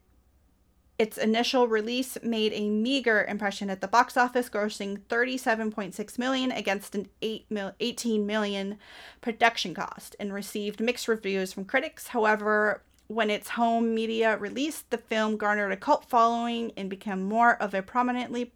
its 0.98 1.18
initial 1.18 1.66
release 1.66 2.16
made 2.22 2.52
a 2.52 2.68
meager 2.68 3.24
impression 3.24 3.68
at 3.70 3.80
the 3.80 3.88
box 3.88 4.16
office, 4.16 4.48
grossing 4.48 5.00
37.6 5.08 6.18
million 6.18 6.52
against 6.52 6.94
an 6.94 7.08
8 7.20 7.46
mil- 7.50 7.72
18 7.80 8.24
million 8.24 8.78
production 9.20 9.74
cost 9.74 10.14
and 10.20 10.32
received 10.32 10.80
mixed 10.80 11.08
reviews 11.08 11.52
from 11.52 11.64
critics. 11.64 12.08
However, 12.08 12.82
when 13.08 13.30
its 13.30 13.50
home 13.50 13.94
media 13.94 14.36
released, 14.36 14.90
the 14.90 14.98
film 14.98 15.36
garnered 15.36 15.72
a 15.72 15.76
cult 15.76 16.04
following 16.08 16.72
and 16.76 16.88
became 16.88 17.22
more 17.22 17.60
of 17.60 17.74
a 17.74 17.82
prominently 17.82 18.50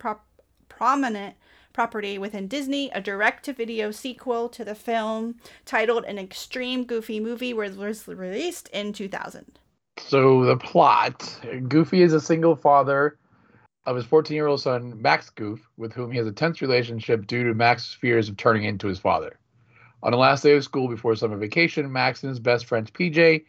prominent 0.69 1.37
property 1.73 2.17
within 2.17 2.49
Disney. 2.49 2.91
A 2.95 3.01
direct-to-video 3.01 3.91
sequel 3.91 4.49
to 4.49 4.65
the 4.65 4.75
film 4.75 5.37
titled 5.65 6.05
"An 6.05 6.19
Extreme 6.19 6.85
Goofy 6.85 7.21
Movie" 7.21 7.53
was 7.53 8.07
released 8.09 8.69
in 8.69 8.93
2000. 8.93 9.59
So 9.99 10.45
the 10.45 10.57
plot: 10.57 11.39
Goofy 11.69 12.03
is 12.03 12.13
a 12.13 12.21
single 12.21 12.57
father 12.57 13.19
of 13.85 13.97
his 13.97 14.07
14-year-old 14.07 14.61
son 14.61 15.01
Max 15.01 15.31
Goof, 15.31 15.69
with 15.77 15.93
whom 15.93 16.11
he 16.11 16.19
has 16.19 16.27
a 16.27 16.33
tense 16.33 16.61
relationship 16.61 17.27
due 17.27 17.45
to 17.45 17.55
Max's 17.55 17.93
fears 17.93 18.29
of 18.29 18.37
turning 18.37 18.65
into 18.65 18.89
his 18.89 18.99
father. 18.99 19.39
On 20.03 20.13
the 20.13 20.19
last 20.19 20.43
day 20.43 20.57
of 20.57 20.65
school 20.65 20.89
before 20.89 21.15
summer 21.15 21.37
vacation, 21.37 21.93
Max 21.93 22.23
and 22.23 22.31
his 22.31 22.41
best 22.41 22.67
friend 22.67 22.93
PJ 22.93 23.45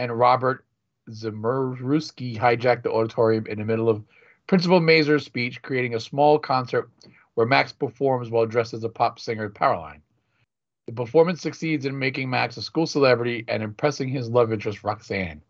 and 0.00 0.18
Robert 0.18 0.64
Zimuruski 1.10 2.38
hijacked 2.38 2.82
the 2.84 2.90
auditorium 2.90 3.46
in 3.46 3.58
the 3.58 3.66
middle 3.66 3.90
of 3.90 4.02
Principal 4.46 4.80
Mazur's 4.80 5.26
speech, 5.26 5.60
creating 5.60 5.94
a 5.94 6.00
small 6.00 6.38
concert 6.38 6.90
where 7.34 7.46
Max 7.46 7.70
performs 7.70 8.30
while 8.30 8.46
dressed 8.46 8.72
as 8.72 8.82
a 8.82 8.88
pop 8.88 9.20
singer 9.20 9.50
Powerline. 9.50 10.00
The 10.86 10.94
performance 10.94 11.42
succeeds 11.42 11.84
in 11.84 11.98
making 11.98 12.30
Max 12.30 12.56
a 12.56 12.62
school 12.62 12.86
celebrity 12.86 13.44
and 13.46 13.62
impressing 13.62 14.08
his 14.08 14.30
love 14.30 14.54
interest, 14.54 14.82
Roxanne. 14.82 15.42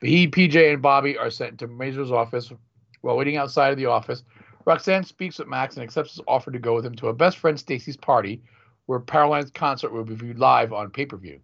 He, 0.00 0.28
PJ, 0.28 0.72
and 0.72 0.82
Bobby 0.82 1.18
are 1.18 1.30
sent 1.30 1.58
to 1.58 1.68
Mazur's 1.68 2.10
office. 2.10 2.50
While 3.02 3.18
waiting 3.18 3.36
outside 3.36 3.70
of 3.70 3.76
the 3.76 3.86
office, 3.86 4.24
Roxanne 4.64 5.04
speaks 5.04 5.38
with 5.38 5.48
Max 5.48 5.76
and 5.76 5.84
accepts 5.84 6.12
his 6.12 6.24
offer 6.26 6.50
to 6.50 6.58
go 6.58 6.74
with 6.74 6.86
him 6.86 6.94
to 6.96 7.08
a 7.08 7.14
best 7.14 7.36
friend 7.36 7.60
Stacy's 7.60 7.98
party, 7.98 8.42
where 8.86 8.98
Powerline's 8.98 9.50
concert 9.50 9.92
will 9.92 10.04
be 10.04 10.14
viewed 10.14 10.38
live 10.38 10.72
on 10.72 10.90
pay 10.90 11.04
per 11.04 11.18
view. 11.18 11.40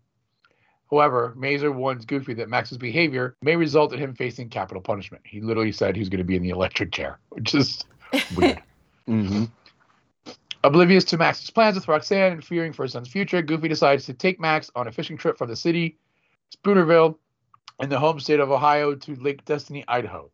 However, 0.90 1.32
Mazur 1.36 1.70
warns 1.70 2.04
Goofy 2.04 2.34
that 2.34 2.48
Max's 2.48 2.78
behavior 2.78 3.36
may 3.42 3.54
result 3.54 3.92
in 3.92 4.00
him 4.00 4.14
facing 4.14 4.48
capital 4.48 4.82
punishment. 4.82 5.22
He 5.24 5.40
literally 5.40 5.70
said 5.70 5.94
he 5.94 6.00
was 6.00 6.08
going 6.08 6.18
to 6.18 6.24
be 6.24 6.36
in 6.36 6.42
the 6.42 6.50
electric 6.50 6.90
chair, 6.92 7.18
which 7.30 7.54
is 7.54 7.84
weird. 8.36 8.62
Mm-hmm. 9.08 9.46
Oblivious 10.62 11.02
to 11.04 11.16
Max's 11.16 11.50
plans 11.50 11.74
with 11.74 11.88
Roxanne 11.88 12.32
and 12.32 12.44
fearing 12.44 12.72
for 12.72 12.84
his 12.84 12.92
son's 12.92 13.08
future, 13.08 13.42
Goofy 13.42 13.66
decides 13.66 14.06
to 14.06 14.14
take 14.14 14.38
Max 14.38 14.70
on 14.76 14.86
a 14.86 14.92
fishing 14.92 15.16
trip 15.16 15.36
from 15.36 15.48
the 15.48 15.56
city, 15.56 15.98
Spoonerville, 16.54 17.16
in 17.80 17.88
the 17.88 17.98
home 17.98 18.20
state 18.20 18.38
of 18.38 18.52
Ohio 18.52 18.94
to 18.94 19.16
Lake 19.16 19.44
Destiny, 19.46 19.84
Idaho. 19.88 20.30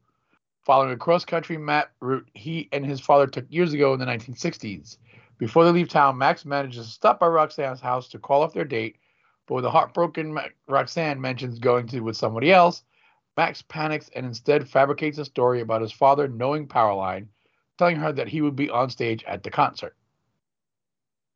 Following 0.65 0.93
a 0.93 0.97
cross 0.97 1.25
country 1.25 1.57
map 1.57 1.91
route 2.01 2.29
he 2.35 2.69
and 2.73 2.85
his 2.85 3.01
father 3.01 3.27
took 3.27 3.47
years 3.49 3.73
ago 3.73 3.95
in 3.95 4.01
the 4.01 4.05
1960s. 4.05 4.99
Before 5.39 5.65
they 5.65 5.71
leave 5.71 5.89
town, 5.89 6.19
Max 6.19 6.45
manages 6.45 6.87
to 6.87 6.93
stop 6.93 7.19
by 7.19 7.29
Roxanne's 7.29 7.81
house 7.81 8.09
to 8.09 8.19
call 8.19 8.43
off 8.43 8.53
their 8.53 8.65
date 8.65 8.97
but 9.47 9.55
when 9.55 9.65
the 9.65 9.71
heartbroken 9.71 10.37
Roxanne 10.67 11.21
mentions 11.21 11.59
going 11.59 11.87
to 11.89 12.01
with 12.01 12.17
somebody 12.17 12.53
else, 12.53 12.83
Max 13.37 13.63
panics 13.63 14.11
and 14.15 14.27
instead 14.27 14.69
fabricates 14.69 15.19
a 15.19 15.25
story 15.25 15.61
about 15.61 15.83
his 15.83 15.93
father 15.93 16.27
knowing 16.27 16.67
Powerline, 16.67 17.29
telling 17.79 17.97
her 17.97 18.13
that 18.13 18.29
he 18.29 18.41
would 18.41 18.57
be 18.57 18.71
on 18.71 18.91
stage 18.91 19.23
at 19.25 19.43
the 19.43 19.51
concert. 19.51 19.95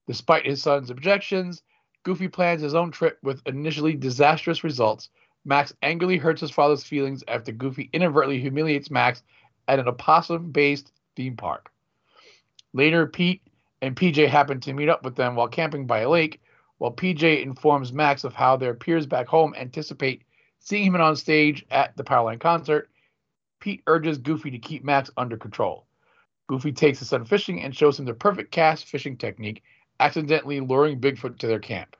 Despite 0.06 0.46
his 0.46 0.62
son's 0.62 0.90
objections, 0.90 1.62
Goofy 2.02 2.28
plans 2.28 2.62
his 2.62 2.74
own 2.74 2.90
trip 2.90 3.18
with 3.22 3.42
initially 3.46 3.94
disastrous 3.94 4.64
results. 4.64 5.10
Max 5.44 5.72
angrily 5.82 6.16
hurts 6.16 6.40
his 6.40 6.50
father's 6.50 6.82
feelings 6.82 7.22
after 7.28 7.52
Goofy 7.52 7.90
inadvertently 7.92 8.40
humiliates 8.40 8.90
Max 8.90 9.22
at 9.68 9.78
an 9.78 9.86
opossum 9.86 10.50
based 10.50 10.92
theme 11.14 11.36
park. 11.36 11.70
Later, 12.72 13.06
Pete 13.06 13.42
and 13.82 13.94
PJ 13.94 14.26
happen 14.28 14.60
to 14.60 14.72
meet 14.72 14.88
up 14.88 15.04
with 15.04 15.16
them 15.16 15.36
while 15.36 15.48
camping 15.48 15.86
by 15.86 16.00
a 16.00 16.08
lake, 16.08 16.40
while 16.80 16.90
PJ 16.90 17.42
informs 17.42 17.92
Max 17.92 18.24
of 18.24 18.32
how 18.32 18.56
their 18.56 18.72
peers 18.72 19.04
back 19.04 19.26
home 19.26 19.54
anticipate 19.54 20.22
seeing 20.60 20.86
him 20.86 20.96
on 20.96 21.14
stage 21.14 21.62
at 21.70 21.94
the 21.94 22.02
Powerline 22.02 22.40
concert, 22.40 22.88
Pete 23.60 23.82
urges 23.86 24.16
Goofy 24.16 24.50
to 24.50 24.58
keep 24.58 24.82
Max 24.82 25.10
under 25.18 25.36
control. 25.36 25.84
Goofy 26.46 26.72
takes 26.72 26.98
his 26.98 27.10
son 27.10 27.26
fishing 27.26 27.60
and 27.60 27.76
shows 27.76 27.98
him 27.98 28.06
the 28.06 28.14
perfect 28.14 28.50
cast 28.50 28.86
fishing 28.86 29.18
technique, 29.18 29.62
accidentally 30.00 30.60
luring 30.60 30.98
Bigfoot 30.98 31.38
to 31.40 31.46
their 31.46 31.58
camp. 31.58 31.96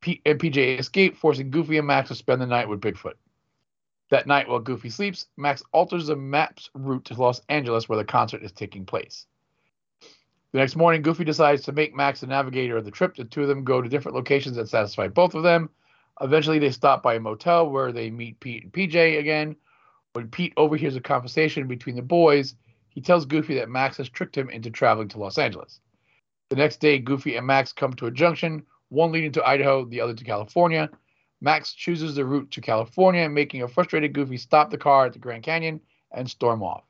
Pete 0.00 0.22
and 0.24 0.40
PJ 0.40 0.78
escape, 0.78 1.18
forcing 1.18 1.50
Goofy 1.50 1.76
and 1.76 1.86
Max 1.86 2.08
to 2.08 2.14
spend 2.14 2.40
the 2.40 2.46
night 2.46 2.70
with 2.70 2.80
Bigfoot. 2.80 3.18
That 4.08 4.26
night, 4.26 4.48
while 4.48 4.60
Goofy 4.60 4.88
sleeps, 4.88 5.26
Max 5.36 5.62
alters 5.72 6.06
the 6.06 6.16
map's 6.16 6.70
route 6.72 7.04
to 7.04 7.20
Los 7.20 7.42
Angeles 7.50 7.86
where 7.86 7.98
the 7.98 8.04
concert 8.06 8.42
is 8.42 8.52
taking 8.52 8.86
place. 8.86 9.26
The 10.54 10.60
next 10.60 10.76
morning, 10.76 11.02
Goofy 11.02 11.24
decides 11.24 11.62
to 11.62 11.72
make 11.72 11.96
Max 11.96 12.20
the 12.20 12.28
navigator 12.28 12.76
of 12.76 12.84
the 12.84 12.92
trip. 12.92 13.16
The 13.16 13.24
two 13.24 13.42
of 13.42 13.48
them 13.48 13.64
go 13.64 13.82
to 13.82 13.88
different 13.88 14.14
locations 14.14 14.54
that 14.54 14.68
satisfy 14.68 15.08
both 15.08 15.34
of 15.34 15.42
them. 15.42 15.68
Eventually, 16.20 16.60
they 16.60 16.70
stop 16.70 17.02
by 17.02 17.14
a 17.14 17.20
motel 17.20 17.68
where 17.68 17.90
they 17.90 18.08
meet 18.08 18.38
Pete 18.38 18.62
and 18.62 18.72
PJ 18.72 19.18
again. 19.18 19.56
When 20.12 20.28
Pete 20.28 20.52
overhears 20.56 20.94
a 20.94 21.00
conversation 21.00 21.66
between 21.66 21.96
the 21.96 22.02
boys, 22.02 22.54
he 22.88 23.00
tells 23.00 23.26
Goofy 23.26 23.56
that 23.56 23.68
Max 23.68 23.96
has 23.96 24.08
tricked 24.08 24.38
him 24.38 24.48
into 24.48 24.70
traveling 24.70 25.08
to 25.08 25.18
Los 25.18 25.38
Angeles. 25.38 25.80
The 26.50 26.56
next 26.56 26.76
day, 26.76 27.00
Goofy 27.00 27.34
and 27.34 27.48
Max 27.48 27.72
come 27.72 27.92
to 27.94 28.06
a 28.06 28.12
junction, 28.12 28.62
one 28.90 29.10
leading 29.10 29.32
to 29.32 29.44
Idaho, 29.44 29.84
the 29.86 30.00
other 30.00 30.14
to 30.14 30.22
California. 30.22 30.88
Max 31.40 31.74
chooses 31.74 32.14
the 32.14 32.24
route 32.24 32.52
to 32.52 32.60
California, 32.60 33.28
making 33.28 33.62
a 33.62 33.66
frustrated 33.66 34.12
Goofy 34.12 34.36
stop 34.36 34.70
the 34.70 34.78
car 34.78 35.06
at 35.06 35.14
the 35.14 35.18
Grand 35.18 35.42
Canyon 35.42 35.80
and 36.12 36.30
storm 36.30 36.62
off. 36.62 36.84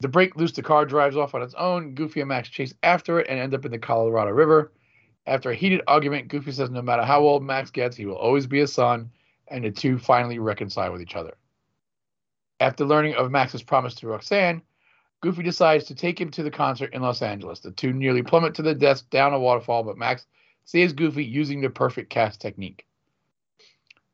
The 0.00 0.08
break 0.08 0.36
loose, 0.36 0.52
the 0.52 0.62
car 0.62 0.84
drives 0.84 1.16
off 1.16 1.34
on 1.34 1.42
its 1.42 1.54
own. 1.54 1.94
Goofy 1.94 2.20
and 2.20 2.28
Max 2.28 2.48
chase 2.48 2.72
after 2.82 3.18
it 3.18 3.26
and 3.28 3.38
end 3.38 3.54
up 3.54 3.64
in 3.64 3.72
the 3.72 3.78
Colorado 3.78 4.30
River. 4.30 4.72
After 5.26 5.50
a 5.50 5.54
heated 5.54 5.82
argument, 5.88 6.28
Goofy 6.28 6.52
says 6.52 6.70
no 6.70 6.82
matter 6.82 7.02
how 7.02 7.20
old 7.20 7.42
Max 7.42 7.70
gets, 7.70 7.96
he 7.96 8.06
will 8.06 8.16
always 8.16 8.46
be 8.46 8.60
his 8.60 8.72
son, 8.72 9.10
and 9.48 9.64
the 9.64 9.70
two 9.70 9.98
finally 9.98 10.38
reconcile 10.38 10.92
with 10.92 11.02
each 11.02 11.16
other. 11.16 11.36
After 12.60 12.84
learning 12.84 13.14
of 13.14 13.30
Max's 13.30 13.62
promise 13.62 13.94
to 13.96 14.06
Roxanne, 14.06 14.62
Goofy 15.20 15.42
decides 15.42 15.84
to 15.86 15.94
take 15.94 16.20
him 16.20 16.30
to 16.30 16.44
the 16.44 16.50
concert 16.50 16.94
in 16.94 17.02
Los 17.02 17.20
Angeles. 17.20 17.58
The 17.58 17.72
two 17.72 17.92
nearly 17.92 18.22
plummet 18.22 18.54
to 18.54 18.62
the 18.62 18.74
death 18.74 19.08
down 19.10 19.34
a 19.34 19.38
waterfall, 19.38 19.82
but 19.82 19.98
Max 19.98 20.26
saves 20.64 20.92
Goofy 20.92 21.24
using 21.24 21.60
the 21.60 21.70
perfect 21.70 22.08
cast 22.08 22.40
technique. 22.40 22.86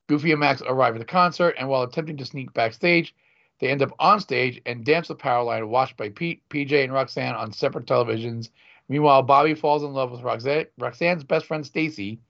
Goofy 0.07 0.33
and 0.33 0.41
Max 0.41 0.63
arrive 0.63 0.95
at 0.95 0.99
the 0.99 1.05
concert, 1.05 1.57
and 1.59 1.69
while 1.69 1.83
attempting 1.83 2.17
to 2.17 2.25
sneak 2.25 2.53
backstage, 2.55 3.15
They 3.61 3.69
end 3.69 3.83
up 3.83 3.93
on 3.99 4.21
stage 4.21 4.61
and 4.67 4.85
dance 4.85 5.09
with 5.09 5.19
Powerline, 5.19 5.69
watched 5.69 5.97
by 5.97 6.09
Pete, 6.09 6.43
PJ, 6.51 6.85
and 6.85 6.93
Roxanne 6.93 7.35
on 7.35 7.53
separate 7.53 7.87
televisions. 7.87 8.51
Meanwhile, 8.89 9.23
Bobby 9.23 9.55
falls 9.55 9.83
in 9.83 9.93
love 9.93 10.11
with 10.11 10.23
Roxanne, 10.23 10.67
Roxanne's 10.79 11.25
best 11.25 11.47
friend 11.47 11.65
Stacy. 11.65 12.21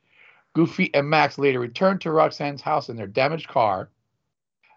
Goofy 0.54 0.94
and 0.94 1.08
Max 1.08 1.36
later 1.36 1.58
return 1.58 1.98
to 1.98 2.12
Roxanne's 2.12 2.62
house 2.62 2.88
in 2.88 2.96
their 2.96 3.08
damaged 3.08 3.48
car. 3.48 3.90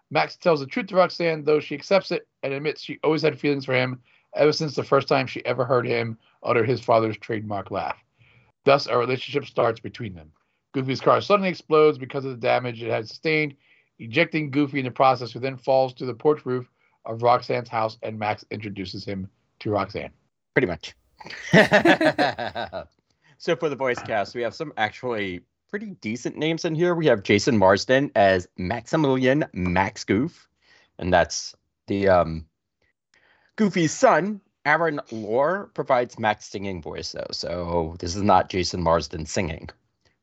Max 0.09 0.35
tells 0.35 0.59
the 0.59 0.65
truth 0.65 0.87
to 0.87 0.95
Roxanne, 0.95 1.43
though 1.43 1.59
she 1.59 1.75
accepts 1.75 2.11
it 2.11 2.27
and 2.41 2.53
admits 2.53 2.81
she 2.81 2.99
always 3.03 3.21
had 3.21 3.39
feelings 3.39 3.65
for 3.65 3.73
him 3.73 4.01
ever 4.33 4.51
since 4.51 4.75
the 4.75 4.83
first 4.83 5.07
time 5.07 5.27
she 5.27 5.45
ever 5.45 5.65
heard 5.65 5.85
him 5.85 6.17
utter 6.43 6.63
his 6.63 6.81
father's 6.81 7.17
trademark 7.17 7.71
laugh. 7.71 7.97
Thus, 8.63 8.87
a 8.87 8.97
relationship 8.97 9.45
starts 9.45 9.79
between 9.79 10.13
them. 10.13 10.31
Goofy's 10.73 11.01
car 11.01 11.21
suddenly 11.21 11.49
explodes 11.49 11.97
because 11.97 12.25
of 12.25 12.31
the 12.31 12.37
damage 12.37 12.81
it 12.81 12.89
had 12.89 13.07
sustained, 13.07 13.55
ejecting 13.99 14.51
Goofy 14.51 14.79
in 14.79 14.85
the 14.85 14.91
process, 14.91 15.31
who 15.31 15.39
then 15.39 15.57
falls 15.57 15.93
to 15.95 16.05
the 16.05 16.13
porch 16.13 16.45
roof 16.45 16.69
of 17.05 17.23
Roxanne's 17.23 17.69
house, 17.69 17.97
and 18.03 18.19
Max 18.19 18.45
introduces 18.51 19.05
him 19.05 19.29
to 19.59 19.71
Roxanne. 19.71 20.11
Pretty 20.53 20.67
much. 20.67 20.95
so 23.37 23.55
for 23.55 23.69
the 23.69 23.75
voice 23.75 23.99
cast, 23.99 24.35
we 24.35 24.41
have 24.41 24.53
some 24.53 24.73
actually 24.77 25.41
pretty 25.69 25.91
decent 26.01 26.37
names 26.37 26.65
in 26.65 26.75
here. 26.75 26.95
We 26.95 27.07
have 27.07 27.23
Jason 27.23 27.57
Marsden 27.57 28.11
as 28.15 28.47
Maximilian 28.57 29.45
Max 29.53 30.03
Goof, 30.03 30.47
and 30.97 31.11
that's 31.11 31.55
the 31.87 32.07
um, 32.07 32.45
Goofy's 33.55 33.93
son. 33.93 34.41
Aaron 34.65 34.99
Lohr 35.11 35.69
provides 35.73 36.19
Max 36.19 36.45
singing 36.45 36.81
voice 36.81 37.13
though, 37.13 37.27
so 37.31 37.95
this 37.99 38.15
is 38.15 38.21
not 38.21 38.49
Jason 38.49 38.83
Marsden 38.83 39.25
singing. 39.25 39.69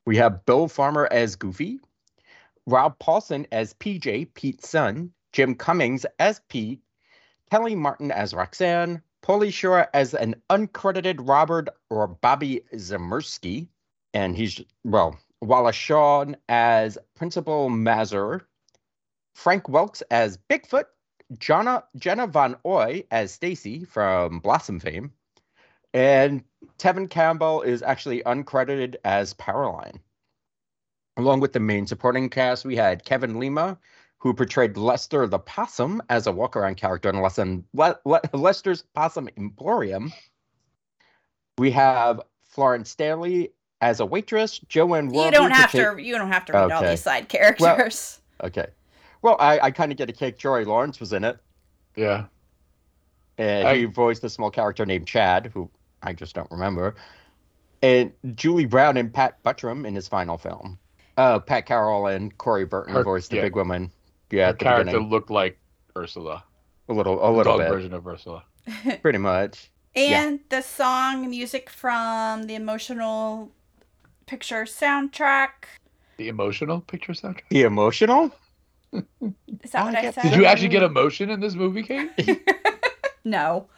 We 0.04 0.18
have 0.18 0.44
Bill 0.44 0.68
Farmer 0.68 1.08
as 1.10 1.34
Goofy, 1.34 1.80
Rob 2.66 2.98
Paulsen 2.98 3.46
as 3.52 3.74
PJ, 3.74 4.32
Pete's 4.34 4.68
son, 4.68 5.12
Jim 5.32 5.54
Cummings 5.54 6.06
as 6.18 6.40
Pete, 6.48 6.80
Kellie 7.50 7.74
Martin 7.74 8.10
as 8.10 8.32
Roxanne, 8.32 9.02
Pauly 9.22 9.52
Shore 9.52 9.88
as 9.94 10.14
an 10.14 10.34
uncredited 10.50 11.16
Robert 11.26 11.68
or 11.90 12.06
Bobby 12.06 12.62
Zemirsky, 12.74 13.68
and 14.12 14.36
he's 14.36 14.60
well, 14.84 15.18
Wallace 15.40 15.76
Shawn 15.76 16.36
as 16.48 16.98
Principal 17.14 17.68
Mazur, 17.68 18.46
Frank 19.34 19.64
Welker 19.64 20.02
as 20.10 20.38
Bigfoot, 20.50 20.84
Jonna, 21.34 21.82
Jenna 21.96 22.26
Von 22.26 22.56
Oy 22.64 23.04
as 23.10 23.32
Stacy 23.32 23.84
from 23.84 24.40
Blossom 24.40 24.80
fame, 24.80 25.12
and 25.92 26.44
Tevin 26.78 27.10
Campbell 27.10 27.62
is 27.62 27.82
actually 27.82 28.22
uncredited 28.22 28.96
as 29.04 29.34
Powerline. 29.34 30.00
Along 31.16 31.40
with 31.40 31.52
the 31.52 31.60
main 31.60 31.86
supporting 31.86 32.28
cast, 32.28 32.64
we 32.64 32.74
had 32.74 33.04
Kevin 33.04 33.38
Lima, 33.38 33.78
who 34.18 34.34
portrayed 34.34 34.76
Lester 34.76 35.26
the 35.26 35.38
Possum 35.38 36.02
as 36.08 36.26
a 36.26 36.32
walk 36.32 36.56
around 36.56 36.76
character 36.76 37.08
in 37.08 37.20
Lesson, 37.20 37.64
Le- 37.72 37.98
Le- 38.04 38.20
Lester's 38.32 38.82
Possum 38.94 39.28
Emporium. 39.36 40.12
We 41.58 41.70
have 41.70 42.20
Florence 42.42 42.90
Stanley 42.90 43.52
as 43.80 44.00
a 44.00 44.06
waitress, 44.06 44.58
Joanne 44.60 45.12
You 45.12 45.30
don't 45.30 45.50
have 45.50 45.70
to. 45.72 46.02
You 46.02 46.16
don't 46.16 46.32
have 46.32 46.44
to 46.46 46.52
read 46.52 46.64
okay. 46.64 46.74
all 46.74 46.82
these 46.82 47.02
side 47.02 47.28
characters. 47.28 48.20
Well, 48.40 48.48
okay. 48.48 48.66
Well, 49.22 49.36
I, 49.38 49.58
I 49.60 49.70
kind 49.70 49.92
of 49.92 49.98
get 49.98 50.08
a 50.08 50.12
kick. 50.12 50.38
Joey 50.38 50.64
Lawrence 50.64 51.00
was 51.00 51.12
in 51.12 51.22
it. 51.22 51.38
Yeah. 51.94 52.24
And 53.38 53.68
I... 53.68 53.76
he 53.76 53.84
voiced 53.84 54.24
a 54.24 54.30
small 54.30 54.50
character 54.50 54.84
named 54.84 55.06
Chad, 55.06 55.50
who 55.52 55.70
I 56.02 56.12
just 56.12 56.34
don't 56.34 56.50
remember. 56.50 56.94
And 57.82 58.12
Julie 58.34 58.66
Brown 58.66 58.96
and 58.96 59.12
Pat 59.12 59.42
Buttram 59.42 59.86
in 59.86 59.94
his 59.94 60.08
final 60.08 60.38
film. 60.38 60.78
Uh, 61.16 61.38
Pat 61.38 61.66
Carroll 61.66 62.06
and 62.06 62.36
Corey 62.38 62.64
Burton 62.64 62.94
Her, 62.94 63.04
voiced 63.04 63.30
the 63.30 63.36
yeah. 63.36 63.42
big 63.42 63.56
woman. 63.56 63.90
Yeah, 64.30 64.52
the 64.52 64.58
character 64.58 64.84
beginning. 64.84 65.10
looked 65.10 65.30
like 65.30 65.58
Ursula. 65.96 66.44
A 66.88 66.92
little, 66.92 67.26
a 67.26 67.30
little 67.30 67.56
bit. 67.56 67.68
version 67.68 67.94
of 67.94 68.06
Ursula. 68.06 68.44
Pretty 69.02 69.18
much. 69.18 69.70
And 69.96 70.40
yeah. 70.40 70.58
the 70.58 70.62
song 70.62 71.30
music 71.30 71.70
from 71.70 72.44
the 72.44 72.56
emotional 72.56 73.52
picture 74.26 74.64
soundtrack. 74.64 75.50
The 76.16 76.28
emotional 76.28 76.80
picture 76.80 77.12
soundtrack. 77.12 77.42
The 77.50 77.62
emotional. 77.62 78.32
Is 78.92 79.70
that 79.72 79.84
what 79.84 79.94
I, 79.94 80.08
I 80.08 80.10
said? 80.10 80.22
Did 80.22 80.34
you 80.34 80.44
actually 80.46 80.68
get 80.68 80.82
emotion 80.82 81.30
in 81.30 81.40
this 81.40 81.54
movie, 81.54 81.82
Kate? 81.82 82.10
no. 83.24 83.68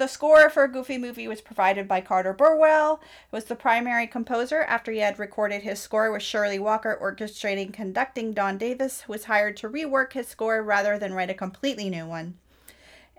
The 0.00 0.08
score 0.08 0.48
for 0.48 0.66
Goofy 0.66 0.96
Movie 0.96 1.28
was 1.28 1.42
provided 1.42 1.86
by 1.86 2.00
Carter 2.00 2.32
Burwell, 2.32 3.02
who 3.30 3.36
was 3.36 3.44
the 3.44 3.54
primary 3.54 4.06
composer 4.06 4.62
after 4.62 4.90
he 4.90 5.00
had 5.00 5.18
recorded 5.18 5.60
his 5.60 5.78
score 5.78 6.10
with 6.10 6.22
Shirley 6.22 6.58
Walker 6.58 6.98
orchestrating 6.98 7.70
conducting 7.70 8.32
Don 8.32 8.56
Davis, 8.56 9.02
who 9.02 9.12
was 9.12 9.24
hired 9.24 9.58
to 9.58 9.68
rework 9.68 10.14
his 10.14 10.26
score 10.26 10.62
rather 10.62 10.98
than 10.98 11.12
write 11.12 11.28
a 11.28 11.34
completely 11.34 11.90
new 11.90 12.06
one. 12.06 12.38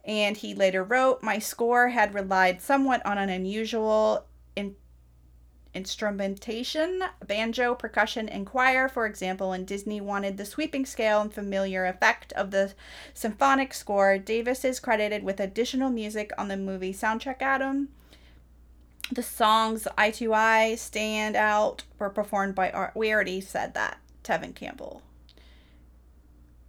And 0.03 0.35
he 0.35 0.55
later 0.55 0.83
wrote, 0.83 1.21
My 1.21 1.37
score 1.37 1.89
had 1.89 2.15
relied 2.15 2.63
somewhat 2.63 3.05
on 3.05 3.19
an 3.19 3.29
unusual 3.29 4.25
instrumentation, 5.73 7.03
banjo, 7.25 7.73
percussion, 7.75 8.27
and 8.27 8.45
choir, 8.45 8.89
for 8.89 9.05
example, 9.05 9.53
and 9.53 9.65
Disney 9.65 10.01
wanted 10.01 10.37
the 10.37 10.45
sweeping 10.45 10.85
scale 10.85 11.21
and 11.21 11.33
familiar 11.33 11.85
effect 11.85 12.33
of 12.33 12.51
the 12.51 12.73
symphonic 13.13 13.73
score. 13.73 14.17
Davis 14.17 14.65
is 14.65 14.79
credited 14.79 15.23
with 15.23 15.39
additional 15.39 15.89
music 15.89 16.31
on 16.37 16.47
the 16.47 16.57
movie 16.57 16.93
soundtrack 16.93 17.41
Adam. 17.41 17.89
The 19.11 19.23
songs 19.23 19.87
Eye 19.97 20.11
to 20.11 20.33
Eye, 20.33 20.75
Stand 20.75 21.35
Out 21.35 21.83
were 21.99 22.09
performed 22.09 22.55
by, 22.55 22.71
Art. 22.71 22.95
we 22.95 23.11
already 23.11 23.41
said 23.41 23.73
that, 23.73 23.97
Tevin 24.23 24.55
Campbell. 24.55 25.01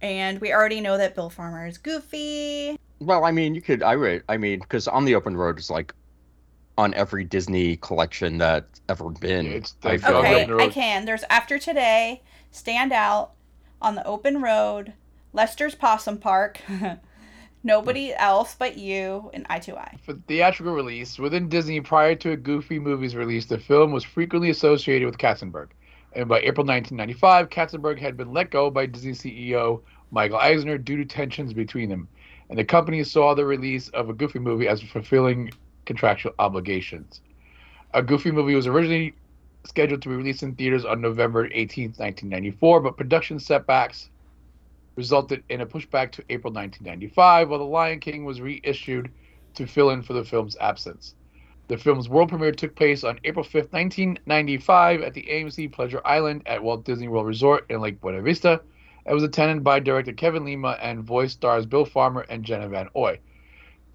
And 0.01 0.41
we 0.41 0.51
already 0.51 0.81
know 0.81 0.97
that 0.97 1.15
Bill 1.15 1.29
Farmer 1.29 1.65
is 1.65 1.77
goofy. 1.77 2.77
Well, 2.99 3.23
I 3.23 3.31
mean, 3.31 3.55
you 3.55 3.61
could, 3.61 3.81
I 3.81 3.95
would, 3.95 4.23
I 4.27 4.37
mean, 4.37 4.59
because 4.59 4.87
On 4.87 5.05
the 5.05 5.15
Open 5.15 5.37
Road 5.37 5.57
is 5.59 5.69
like 5.69 5.93
on 6.77 6.93
every 6.93 7.23
Disney 7.23 7.77
collection 7.77 8.39
that's 8.39 8.81
ever 8.89 9.09
been. 9.09 9.45
It's 9.47 9.75
I 9.83 9.95
okay, 9.95 10.47
I 10.51 10.69
can. 10.69 11.05
There's 11.05 11.23
After 11.29 11.59
Today, 11.59 12.23
Stand 12.51 12.91
Out, 12.91 13.31
On 13.81 13.95
the 13.95 14.05
Open 14.05 14.41
Road, 14.41 14.93
Lester's 15.33 15.75
Possum 15.75 16.17
Park, 16.17 16.59
Nobody 17.63 18.13
Else 18.13 18.55
But 18.57 18.77
You, 18.77 19.29
and 19.33 19.45
Eye 19.49 19.59
to 19.59 19.77
Eye. 19.77 19.97
For 20.03 20.13
theatrical 20.27 20.73
release, 20.73 21.19
within 21.19 21.47
Disney 21.47 21.79
prior 21.79 22.15
to 22.15 22.31
a 22.31 22.37
Goofy 22.37 22.79
movie's 22.79 23.15
release, 23.15 23.45
the 23.45 23.59
film 23.59 23.91
was 23.91 24.03
frequently 24.03 24.49
associated 24.49 25.05
with 25.05 25.17
Katzenberg. 25.17 25.69
And 26.15 26.27
by 26.27 26.39
April 26.39 26.65
1995, 26.65 27.49
Katzenberg 27.49 27.99
had 27.99 28.17
been 28.17 28.33
let 28.33 28.51
go 28.51 28.69
by 28.69 28.85
Disney 28.85 29.13
CEO 29.13 29.81
Michael 30.11 30.37
Eisner 30.37 30.77
due 30.77 30.97
to 30.97 31.05
tensions 31.05 31.53
between 31.53 31.89
them. 31.89 32.07
And 32.49 32.59
the 32.59 32.63
company 32.63 33.03
saw 33.03 33.33
the 33.33 33.45
release 33.45 33.89
of 33.89 34.09
a 34.09 34.13
Goofy 34.13 34.37
movie 34.37 34.67
as 34.67 34.81
fulfilling 34.81 35.49
contractual 35.85 36.33
obligations. 36.39 37.21
A 37.93 38.01
Goofy 38.01 38.31
movie 38.31 38.55
was 38.55 38.67
originally 38.67 39.13
scheduled 39.65 40.01
to 40.01 40.09
be 40.09 40.15
released 40.15 40.43
in 40.43 40.55
theaters 40.55 40.85
on 40.85 41.01
November 41.01 41.45
18, 41.45 41.89
1994, 41.89 42.81
but 42.81 42.97
production 42.97 43.39
setbacks 43.39 44.09
resulted 44.95 45.43
in 45.49 45.61
a 45.61 45.65
pushback 45.65 46.11
to 46.11 46.23
April 46.29 46.53
1995, 46.53 47.49
while 47.49 47.59
The 47.59 47.65
Lion 47.65 47.99
King 47.99 48.25
was 48.25 48.41
reissued 48.41 49.09
to 49.55 49.67
fill 49.67 49.91
in 49.91 50.01
for 50.01 50.13
the 50.13 50.23
film's 50.23 50.57
absence. 50.57 51.15
The 51.67 51.77
film's 51.77 52.09
world 52.09 52.29
premiere 52.29 52.51
took 52.51 52.75
place 52.75 53.03
on 53.03 53.19
April 53.23 53.43
5, 53.43 53.53
1995, 53.71 55.01
at 55.01 55.13
the 55.13 55.23
AMC 55.23 55.71
Pleasure 55.71 56.01
Island 56.03 56.43
at 56.45 56.61
Walt 56.61 56.83
Disney 56.83 57.07
World 57.07 57.25
Resort 57.25 57.65
in 57.69 57.79
Lake 57.79 58.01
Buena 58.01 58.21
Vista. 58.21 58.61
It 59.05 59.13
was 59.13 59.23
attended 59.23 59.63
by 59.63 59.79
director 59.79 60.13
Kevin 60.13 60.45
Lima 60.45 60.77
and 60.81 61.03
voice 61.03 61.31
stars 61.31 61.65
Bill 61.65 61.85
Farmer 61.85 62.25
and 62.29 62.43
Jenna 62.43 62.67
Von 62.67 62.89
Oy. 62.95 63.19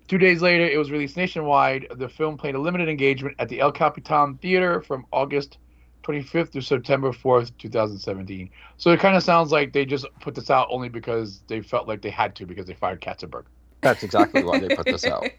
Two 0.08 0.18
days 0.18 0.40
later, 0.40 0.64
it 0.64 0.78
was 0.78 0.90
released 0.90 1.16
nationwide. 1.16 1.86
The 1.96 2.08
film 2.08 2.36
played 2.36 2.54
a 2.54 2.58
limited 2.58 2.88
engagement 2.88 3.36
at 3.38 3.48
the 3.48 3.60
El 3.60 3.70
Capitan 3.70 4.38
Theater 4.38 4.80
from 4.80 5.06
August 5.12 5.58
25th 6.02 6.50
through 6.50 6.62
September 6.62 7.12
4th, 7.12 7.52
2017. 7.58 8.48
So 8.78 8.90
it 8.90 9.00
kind 9.00 9.16
of 9.16 9.22
sounds 9.22 9.52
like 9.52 9.74
they 9.74 9.84
just 9.84 10.06
put 10.20 10.34
this 10.34 10.48
out 10.48 10.68
only 10.70 10.88
because 10.88 11.42
they 11.46 11.60
felt 11.60 11.86
like 11.86 12.00
they 12.00 12.10
had 12.10 12.34
to 12.36 12.46
because 12.46 12.66
they 12.66 12.72
fired 12.72 13.02
Katzenberg. 13.02 13.44
That's 13.82 14.02
exactly 14.02 14.42
why 14.42 14.58
they 14.58 14.74
put 14.74 14.86
this 14.86 15.04
out. 15.04 15.28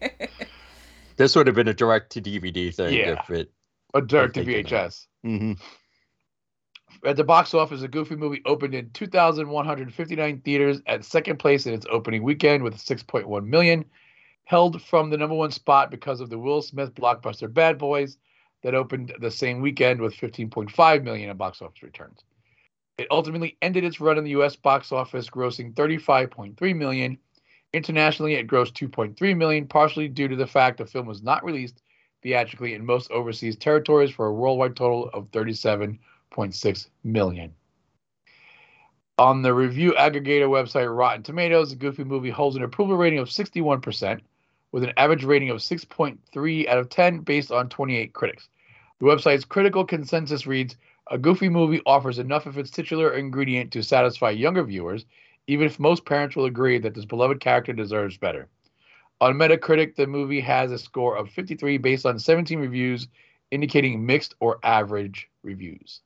This 1.16 1.36
would 1.36 1.46
have 1.48 1.56
been 1.56 1.68
a 1.68 1.74
direct 1.74 2.12
to 2.12 2.22
DVD 2.22 2.74
thing 2.74 2.94
yeah. 2.94 3.20
if 3.20 3.28
it. 3.28 3.52
A 3.92 4.00
direct 4.00 4.36
to 4.36 4.42
VHS. 4.42 5.06
Mm-hmm. 5.26 5.52
At 7.06 7.16
the 7.16 7.24
box 7.24 7.52
office, 7.52 7.82
the 7.82 7.88
Goofy 7.88 8.16
movie 8.16 8.40
opened 8.46 8.74
in 8.74 8.88
2,159 8.92 10.40
theaters 10.40 10.80
at 10.86 11.04
second 11.04 11.38
place 11.38 11.66
in 11.66 11.74
its 11.74 11.84
opening 11.90 12.22
weekend 12.22 12.62
with 12.62 12.74
6.1 12.74 13.44
million 13.44 13.84
held 14.50 14.82
from 14.82 15.10
the 15.10 15.16
number 15.16 15.36
one 15.36 15.52
spot 15.52 15.92
because 15.92 16.20
of 16.20 16.28
the 16.28 16.36
Will 16.36 16.60
Smith 16.60 16.92
blockbuster 16.96 17.54
Bad 17.54 17.78
Boys 17.78 18.18
that 18.64 18.74
opened 18.74 19.14
the 19.20 19.30
same 19.30 19.60
weekend 19.60 20.00
with 20.00 20.12
15.5 20.16 21.04
million 21.04 21.30
in 21.30 21.36
box 21.36 21.62
office 21.62 21.84
returns. 21.84 22.24
It 22.98 23.06
ultimately 23.12 23.56
ended 23.62 23.84
its 23.84 24.00
run 24.00 24.18
in 24.18 24.24
the 24.24 24.32
US 24.40 24.56
box 24.56 24.90
office 24.90 25.30
grossing 25.30 25.72
35.3 25.74 26.76
million. 26.76 27.16
Internationally, 27.72 28.34
it 28.34 28.48
grossed 28.48 28.72
2.3 28.72 29.36
million, 29.36 29.68
partially 29.68 30.08
due 30.08 30.26
to 30.26 30.34
the 30.34 30.48
fact 30.48 30.78
the 30.78 30.84
film 30.84 31.06
was 31.06 31.22
not 31.22 31.44
released 31.44 31.80
theatrically 32.20 32.74
in 32.74 32.84
most 32.84 33.08
overseas 33.12 33.54
territories 33.54 34.10
for 34.10 34.26
a 34.26 34.34
worldwide 34.34 34.74
total 34.74 35.10
of 35.14 35.30
37.6 35.30 36.88
million. 37.04 37.54
On 39.16 39.42
the 39.42 39.54
review 39.54 39.92
aggregator 39.92 40.48
website 40.48 40.92
Rotten 40.92 41.22
Tomatoes, 41.22 41.70
the 41.70 41.76
Goofy 41.76 42.02
movie 42.02 42.30
holds 42.30 42.56
an 42.56 42.64
approval 42.64 42.96
rating 42.96 43.20
of 43.20 43.28
61%, 43.28 44.20
with 44.72 44.84
an 44.84 44.92
average 44.96 45.24
rating 45.24 45.50
of 45.50 45.58
6.3 45.58 46.68
out 46.68 46.78
of 46.78 46.88
10 46.88 47.20
based 47.20 47.50
on 47.50 47.68
28 47.68 48.12
critics. 48.12 48.48
The 48.98 49.06
website's 49.06 49.44
critical 49.44 49.84
consensus 49.84 50.46
reads 50.46 50.76
A 51.10 51.18
Goofy 51.18 51.48
movie 51.48 51.82
offers 51.86 52.18
enough 52.18 52.46
of 52.46 52.58
its 52.58 52.70
titular 52.70 53.14
ingredient 53.14 53.72
to 53.72 53.82
satisfy 53.82 54.30
younger 54.30 54.62
viewers, 54.62 55.06
even 55.46 55.66
if 55.66 55.80
most 55.80 56.04
parents 56.04 56.36
will 56.36 56.44
agree 56.44 56.78
that 56.78 56.94
this 56.94 57.04
beloved 57.04 57.40
character 57.40 57.72
deserves 57.72 58.16
better. 58.16 58.48
On 59.20 59.34
Metacritic, 59.34 59.96
the 59.96 60.06
movie 60.06 60.40
has 60.40 60.72
a 60.72 60.78
score 60.78 61.16
of 61.16 61.30
53 61.30 61.78
based 61.78 62.06
on 62.06 62.18
17 62.18 62.58
reviews, 62.58 63.08
indicating 63.50 64.06
mixed 64.06 64.34
or 64.40 64.58
average 64.62 65.28
reviews. 65.42 66.00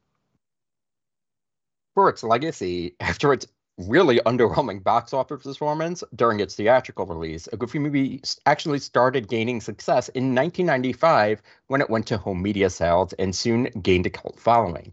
For 1.94 2.08
its 2.08 2.24
legacy, 2.24 2.96
after 3.00 3.32
its 3.32 3.46
really 3.78 4.18
underwhelming 4.26 4.82
box 4.82 5.12
office 5.12 5.42
performance 5.42 6.04
during 6.14 6.40
its 6.40 6.54
theatrical 6.54 7.06
release, 7.06 7.48
a 7.52 7.56
Goofy 7.56 7.78
movie 7.78 8.22
actually 8.46 8.78
started 8.78 9.28
gaining 9.28 9.60
success 9.60 10.08
in 10.10 10.34
1995 10.34 11.42
when 11.66 11.80
it 11.80 11.90
went 11.90 12.06
to 12.06 12.18
home 12.18 12.42
media 12.42 12.70
sales 12.70 13.12
and 13.14 13.34
soon 13.34 13.64
gained 13.82 14.06
a 14.06 14.10
cult 14.10 14.38
following. 14.38 14.92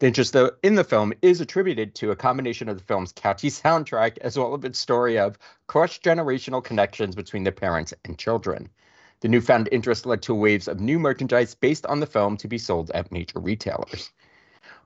The 0.00 0.08
interest 0.08 0.36
in 0.62 0.74
the 0.74 0.84
film 0.84 1.12
is 1.22 1.40
attributed 1.40 1.94
to 1.94 2.10
a 2.10 2.16
combination 2.16 2.68
of 2.68 2.76
the 2.76 2.84
film's 2.84 3.12
catchy 3.12 3.48
soundtrack 3.48 4.18
as 4.18 4.36
well 4.36 4.54
as 4.54 4.64
its 4.64 4.78
story 4.78 5.18
of 5.18 5.38
cross 5.66 5.98
generational 5.98 6.62
connections 6.62 7.14
between 7.14 7.44
the 7.44 7.52
parents 7.52 7.94
and 8.04 8.18
children. 8.18 8.68
The 9.20 9.28
newfound 9.28 9.68
interest 9.72 10.04
led 10.04 10.20
to 10.22 10.34
waves 10.34 10.68
of 10.68 10.80
new 10.80 10.98
merchandise 10.98 11.54
based 11.54 11.86
on 11.86 12.00
the 12.00 12.06
film 12.06 12.36
to 12.38 12.48
be 12.48 12.58
sold 12.58 12.90
at 12.90 13.12
major 13.12 13.38
retailers. 13.38 14.12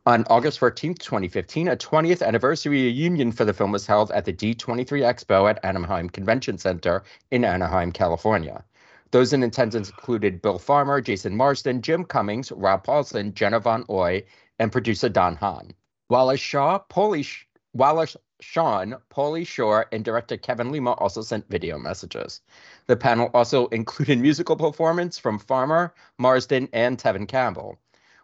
On 0.08 0.24
August 0.30 0.58
14th, 0.58 1.00
2015, 1.00 1.68
a 1.68 1.76
20th 1.76 2.26
anniversary 2.26 2.84
reunion 2.84 3.30
for 3.30 3.44
the 3.44 3.52
film 3.52 3.72
was 3.72 3.86
held 3.86 4.10
at 4.12 4.24
the 4.24 4.32
D23 4.32 5.02
Expo 5.02 5.50
at 5.50 5.62
Anaheim 5.62 6.08
Convention 6.08 6.56
Center 6.56 7.02
in 7.30 7.44
Anaheim, 7.44 7.92
California. 7.92 8.64
Those 9.10 9.34
in 9.34 9.42
attendance 9.42 9.90
included 9.90 10.40
Bill 10.40 10.58
Farmer, 10.58 11.02
Jason 11.02 11.36
Marsden, 11.36 11.82
Jim 11.82 12.04
Cummings, 12.04 12.50
Rob 12.52 12.86
Paulsen, 12.86 13.34
Jenna 13.34 13.60
Von 13.60 13.84
Oy, 13.90 14.24
and 14.58 14.72
producer 14.72 15.10
Don 15.10 15.36
Hahn. 15.36 15.74
Wallace 16.08 16.40
Shaw, 16.40 16.78
Pauly, 16.88 17.28
Wallace 17.74 18.16
Shawn, 18.40 18.96
Pauly 19.10 19.46
Shore, 19.46 19.88
and 19.92 20.06
director 20.06 20.38
Kevin 20.38 20.72
Lima 20.72 20.92
also 20.92 21.20
sent 21.20 21.50
video 21.50 21.78
messages. 21.78 22.40
The 22.86 22.96
panel 22.96 23.30
also 23.34 23.66
included 23.66 24.18
musical 24.20 24.56
performance 24.56 25.18
from 25.18 25.38
Farmer, 25.38 25.92
Marsden, 26.16 26.70
and 26.72 26.96
Tevin 26.96 27.28
Campbell. 27.28 27.78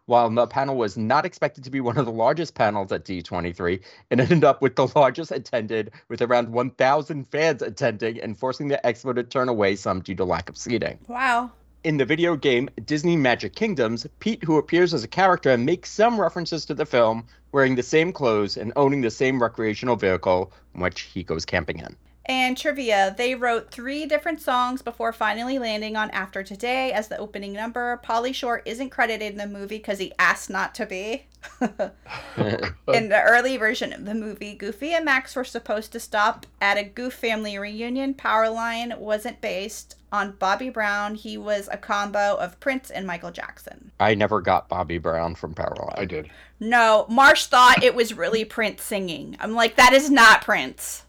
While 0.07 0.29
the 0.29 0.47
panel 0.47 0.77
was 0.77 0.99
not 0.99 1.25
expected 1.25 1.64
to 1.64 1.71
be 1.71 1.81
one 1.81 1.97
of 1.97 2.05
the 2.05 2.12
largest 2.12 2.55
panels 2.55 2.93
at 2.93 3.07
D23, 3.07 3.81
it 4.11 4.21
ended 4.21 4.45
up 4.45 4.61
with 4.61 4.77
the 4.77 4.87
largest 4.95 5.31
attended, 5.31 5.93
with 6.09 6.21
around 6.21 6.53
1,000 6.53 7.25
fans 7.31 7.62
attending 7.62 8.21
and 8.21 8.38
forcing 8.38 8.69
the 8.69 8.79
expo 8.85 9.14
to 9.14 9.23
turn 9.23 9.49
away 9.49 9.77
some 9.77 10.03
due 10.03 10.14
to 10.17 10.25
lack 10.27 10.51
of 10.51 10.59
seating. 10.59 10.99
Wow. 11.09 11.53
In 11.85 11.97
the 11.97 12.05
video 12.05 12.37
game 12.37 12.69
Disney 12.85 13.17
Magic 13.17 13.55
Kingdoms, 13.55 14.07
Pete, 14.21 14.45
who 14.45 14.59
appears 14.59 14.93
as 14.93 15.05
a 15.05 15.09
character, 15.09 15.51
and 15.51 15.64
makes 15.64 15.90
some 15.90 16.21
references 16.21 16.67
to 16.67 16.75
the 16.75 16.85
film, 16.85 17.27
wearing 17.53 17.75
the 17.75 17.83
same 17.83 18.12
clothes 18.12 18.59
and 18.59 18.75
owning 18.77 19.01
the 19.01 19.11
same 19.11 19.40
recreational 19.40 19.97
vehicle, 19.97 20.53
in 20.75 20.83
which 20.83 21.01
he 21.01 21.23
goes 21.23 21.47
camping 21.47 21.79
in. 21.79 21.97
And 22.27 22.57
trivia, 22.57 23.15
they 23.17 23.35
wrote 23.35 23.71
three 23.71 24.07
different 24.07 24.41
songs 24.41 24.81
before 24.81 25.13
finally 25.13 25.59
landing 25.59 25.95
on 25.95 26.11
After 26.11 26.43
Today 26.43 26.91
as 26.91 27.09
the 27.09 27.19
opening 27.19 27.53
number. 27.53 28.01
Pauly 28.03 28.35
Shore 28.35 28.63
isn't 28.65 28.91
credited 28.91 29.33
in 29.33 29.39
the 29.39 29.47
movie 29.47 29.77
because 29.77 29.99
he 29.99 30.13
asked 30.19 30.49
not 30.49 30.75
to 30.77 30.87
be. 30.87 31.27
in 31.61 33.09
the 33.11 33.23
early 33.23 33.59
version 33.59 33.93
of 33.93 34.07
the 34.07 34.15
movie, 34.15 34.55
Goofy 34.55 34.95
and 34.95 35.05
Max 35.05 35.37
were 35.37 35.45
supposed 35.45 35.93
to 35.93 36.01
stop 36.01 36.47
at 36.63 36.79
a 36.79 36.85
Goof 36.85 37.13
family 37.13 37.59
reunion. 37.59 38.15
Powerline 38.15 38.99
wasn't 38.99 39.43
based 39.43 39.97
on 40.11 40.33
Bobby 40.39 40.71
Brown. 40.71 41.17
He 41.17 41.37
was 41.37 41.69
a 41.71 41.77
combo 41.77 42.37
of 42.37 42.59
Prince 42.61 42.91
and 42.91 43.07
Michael 43.07 43.33
Jackson. 43.33 43.91
I 44.01 44.15
never 44.15 44.41
got 44.41 44.71
Bobby 44.71 44.97
Brown 44.97 45.35
from 45.35 45.55
Powerline. 45.55 45.99
I 45.99 46.07
did. 46.07 46.31
No, 46.59 47.05
Marsh 47.11 47.47
thought 47.47 47.83
it 47.83 47.95
was 47.95 48.15
really 48.15 48.47
Prince 48.47 48.83
singing. 48.83 49.37
I'm 49.41 49.55
like, 49.55 49.77
that 49.77 49.93
is 49.93 50.11
not 50.11 50.43
Prince. 50.43 51.05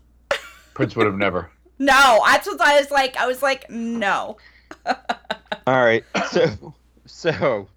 Prince 0.76 0.96
would 0.96 1.08
have 1.08 1.18
never. 1.18 1.50
No, 1.78 2.22
that's 2.26 2.48
what 2.48 2.62
I 2.62 2.80
was 2.80 2.90
like. 2.90 3.18
I 3.18 3.28
was 3.28 3.44
like, 3.44 3.70
no. 3.70 4.38
All 4.86 5.84
right. 5.84 6.06
So, 6.32 6.74
so 7.06 7.68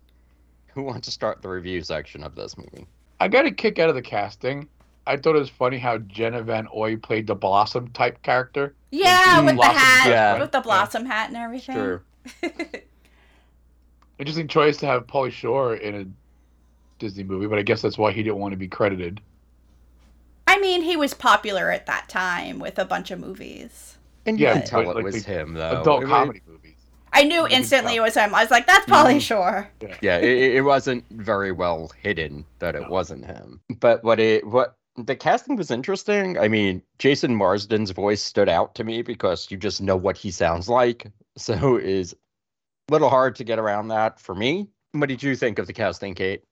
who 0.68 0.82
wants 0.84 1.06
to 1.08 1.11
start 1.11 1.42
the 1.42 1.48
review 1.48 1.82
section 1.82 2.22
of 2.22 2.37
this 2.37 2.56
movie? 2.56 2.87
I 3.18 3.26
got 3.26 3.44
a 3.44 3.50
kick 3.50 3.80
out 3.80 3.88
of 3.88 3.96
the 3.96 4.02
casting. 4.02 4.68
I 5.04 5.16
thought 5.16 5.34
it 5.34 5.40
was 5.40 5.48
funny 5.48 5.78
how 5.78 5.98
Jenna 5.98 6.44
Von 6.44 6.68
Oy 6.72 6.96
played 6.96 7.26
the 7.26 7.34
Blossom 7.34 7.88
type 7.88 8.22
character. 8.22 8.76
Yeah, 8.92 9.40
with 9.40 9.56
the 9.56 9.64
hat, 9.64 10.08
yeah. 10.08 10.38
with 10.38 10.52
the 10.52 10.61
Blossom 10.61 11.04
yeah. 11.04 11.12
hat 11.12 11.28
and 11.28 11.37
everything. 11.37 11.74
Sure. 11.74 12.02
Interesting 14.20 14.46
choice 14.46 14.76
to 14.76 14.87
have 14.87 15.08
Pauly 15.08 15.32
Shore 15.32 15.74
in 15.74 15.94
a 15.96 16.06
Disney 17.00 17.24
movie, 17.24 17.46
but 17.46 17.58
I 17.58 17.62
guess 17.62 17.82
that's 17.82 17.98
why 17.98 18.12
he 18.12 18.22
didn't 18.22 18.38
want 18.38 18.52
to 18.52 18.56
be 18.58 18.68
credited. 18.68 19.20
I 20.48 20.58
mean, 20.58 20.80
he 20.80 20.96
was 20.96 21.12
popular 21.12 21.70
at 21.70 21.84
that 21.87 22.08
time 22.08 22.58
with 22.58 22.78
a 22.78 22.84
bunch 22.87 23.11
of 23.11 23.20
movies. 23.20 23.98
And 24.24 24.40
yeah, 24.40 24.56
you 24.56 24.62
tell 24.62 24.80
it 24.90 24.96
like 24.96 25.04
was 25.04 25.26
him 25.26 25.52
though. 25.52 25.82
Adult 25.82 26.06
comedy 26.06 26.40
movies. 26.46 26.76
I 27.12 27.24
knew 27.24 27.46
instantly 27.46 27.96
it 27.96 28.00
was 28.00 28.14
him. 28.14 28.34
I 28.34 28.42
was 28.42 28.50
like, 28.50 28.66
"That's 28.66 28.87
Pauly 28.87 29.11
mm-hmm. 29.11 29.18
Shore." 29.18 29.70
Yeah, 29.82 29.96
yeah 30.00 30.18
it, 30.18 30.56
it, 30.56 30.62
wasn't 30.62 31.04
very 31.11 31.52
well 31.52 31.92
hidden 32.02 32.46
that 32.61 32.74
it 32.74 32.82
no. 32.82 32.88
wasn't 32.88 33.26
him. 33.26 33.61
But 33.78 34.02
what 34.04 34.20
it 34.20 34.46
what 34.46 34.76
the 34.96 35.14
casting 35.14 35.54
was 35.56 35.70
interesting. 35.70 36.38
I 36.38 36.48
mean, 36.48 36.82
Jason 36.98 37.34
Marsden's 37.34 37.90
voice 37.90 38.22
stood 38.22 38.48
out 38.48 38.74
to 38.76 38.84
me 38.84 39.02
because 39.02 39.50
you 39.50 39.58
just 39.58 39.82
know 39.82 39.96
what 39.96 40.16
he 40.16 40.30
sounds 40.30 40.68
like. 40.68 41.11
So 41.37 41.76
is 41.76 42.16
a 42.88 42.92
little 42.92 43.11
hard 43.11 43.37
to 43.37 43.44
get 43.44 43.58
around 43.58 43.88
that 43.88 44.18
for 44.18 44.34
me. 44.34 44.66
What 44.92 45.08
did 45.08 45.22
you 45.22 45.37
think 45.37 45.58
of 45.58 45.66
the 45.66 45.72
casting, 45.72 46.14
Kate? 46.14 46.42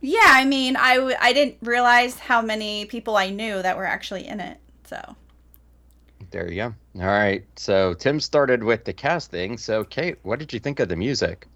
Yeah, 0.00 0.20
I 0.24 0.44
mean, 0.44 0.76
I 0.76 0.96
w- 0.96 1.16
I 1.20 1.32
didn't 1.32 1.56
realize 1.62 2.18
how 2.18 2.42
many 2.42 2.84
people 2.86 3.16
I 3.16 3.30
knew 3.30 3.62
that 3.62 3.76
were 3.76 3.84
actually 3.86 4.26
in 4.26 4.40
it. 4.40 4.58
So 4.84 5.16
there 6.30 6.48
you 6.50 6.56
go. 6.56 6.74
All 7.02 7.06
right. 7.08 7.44
So 7.56 7.94
Tim 7.94 8.20
started 8.20 8.62
with 8.64 8.84
the 8.84 8.92
casting. 8.92 9.58
So 9.58 9.84
Kate, 9.84 10.18
what 10.22 10.38
did 10.38 10.52
you 10.52 10.58
think 10.60 10.80
of 10.80 10.88
the 10.88 10.96
music? 10.96 11.46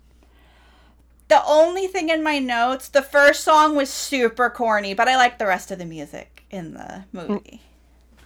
The 1.28 1.44
only 1.46 1.86
thing 1.86 2.08
in 2.08 2.22
my 2.22 2.38
notes, 2.38 2.88
the 2.88 3.02
first 3.02 3.44
song 3.44 3.76
was 3.76 3.90
super 3.92 4.48
corny, 4.48 4.94
but 4.94 5.06
I 5.08 5.16
liked 5.16 5.38
the 5.38 5.46
rest 5.46 5.70
of 5.70 5.78
the 5.78 5.84
music 5.84 6.44
in 6.50 6.72
the 6.72 7.04
movie. 7.12 7.60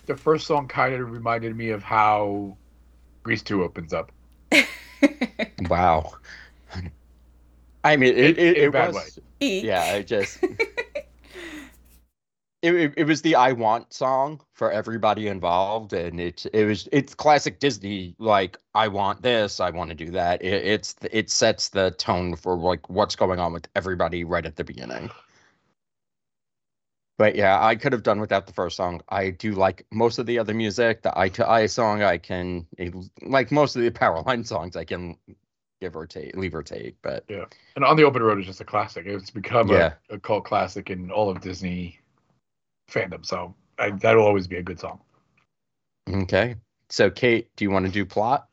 The 0.06 0.16
first 0.16 0.46
song 0.48 0.66
kind 0.66 0.94
of 0.94 1.12
reminded 1.12 1.56
me 1.56 1.70
of 1.70 1.84
how 1.84 2.56
Grease 3.22 3.42
2 3.42 3.62
opens 3.62 3.92
up. 3.92 4.12
wow. 5.68 6.12
I 7.84 7.96
mean, 7.96 8.14
it, 8.14 8.38
it, 8.38 8.56
it 8.58 8.74
was. 8.74 9.18
Way. 9.40 9.60
Yeah, 9.60 9.94
it 9.94 10.06
just. 10.06 10.42
It, 12.60 12.74
it, 12.74 12.94
it, 12.96 13.04
was 13.04 13.22
the 13.22 13.36
I 13.36 13.52
want 13.52 13.92
song 13.92 14.40
for 14.52 14.72
everybody 14.72 15.28
involved, 15.28 15.92
and 15.92 16.20
it 16.20 16.44
it 16.52 16.64
was 16.64 16.88
it's 16.90 17.14
classic 17.14 17.60
Disney 17.60 18.16
like 18.18 18.58
I 18.74 18.88
want 18.88 19.22
this, 19.22 19.60
I 19.60 19.70
want 19.70 19.90
to 19.90 19.94
do 19.94 20.10
that. 20.10 20.42
It, 20.42 20.66
it's 20.66 20.96
it 21.12 21.30
sets 21.30 21.68
the 21.68 21.92
tone 21.92 22.34
for 22.34 22.56
like 22.56 22.90
what's 22.90 23.14
going 23.14 23.38
on 23.38 23.52
with 23.52 23.68
everybody 23.76 24.24
right 24.24 24.44
at 24.44 24.56
the 24.56 24.64
beginning. 24.64 25.08
But 27.16 27.36
yeah, 27.36 27.64
I 27.64 27.76
could 27.76 27.92
have 27.92 28.04
done 28.04 28.20
without 28.20 28.46
the 28.46 28.52
first 28.52 28.76
song. 28.76 29.02
I 29.08 29.30
do 29.30 29.52
like 29.52 29.86
most 29.92 30.18
of 30.18 30.26
the 30.26 30.38
other 30.38 30.54
music. 30.54 31.02
The 31.02 31.16
Eye 31.18 31.28
to 31.30 31.48
Eye 31.48 31.66
song, 31.66 32.02
I 32.02 32.18
can 32.18 32.66
like 33.22 33.52
most 33.52 33.76
of 33.76 33.82
the 33.82 33.90
Powerline 33.92 34.46
songs. 34.46 34.76
I 34.76 34.84
can 34.84 35.16
give 35.80 35.96
or 35.96 36.06
take, 36.06 36.36
leave 36.36 36.54
or 36.54 36.62
take. 36.62 36.96
But 37.02 37.24
yeah, 37.28 37.44
and 37.76 37.84
on 37.84 37.96
the 37.96 38.04
open 38.04 38.22
road 38.22 38.38
is 38.38 38.46
just 38.46 38.60
a 38.60 38.64
classic. 38.64 39.06
It's 39.06 39.30
become 39.30 39.68
yeah. 39.68 39.94
a, 40.10 40.14
a, 40.14 40.18
cult 40.18 40.44
classic 40.44 40.90
in 40.90 41.10
all 41.10 41.30
of 41.30 41.40
Disney 41.40 41.98
fandom. 42.90 43.24
So 43.24 43.54
I, 43.78 43.90
that'll 43.90 44.24
always 44.24 44.46
be 44.46 44.56
a 44.56 44.62
good 44.62 44.80
song. 44.80 45.00
Okay, 46.08 46.56
so 46.88 47.10
Kate, 47.10 47.48
do 47.56 47.64
you 47.64 47.70
want 47.70 47.86
to 47.86 47.92
do 47.92 48.04
plot? 48.04 48.48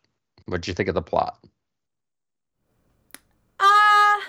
What 0.45 0.61
did 0.61 0.67
you 0.67 0.73
think 0.73 0.89
of 0.89 0.95
the 0.95 1.01
plot? 1.01 1.39
Uh 3.59 4.19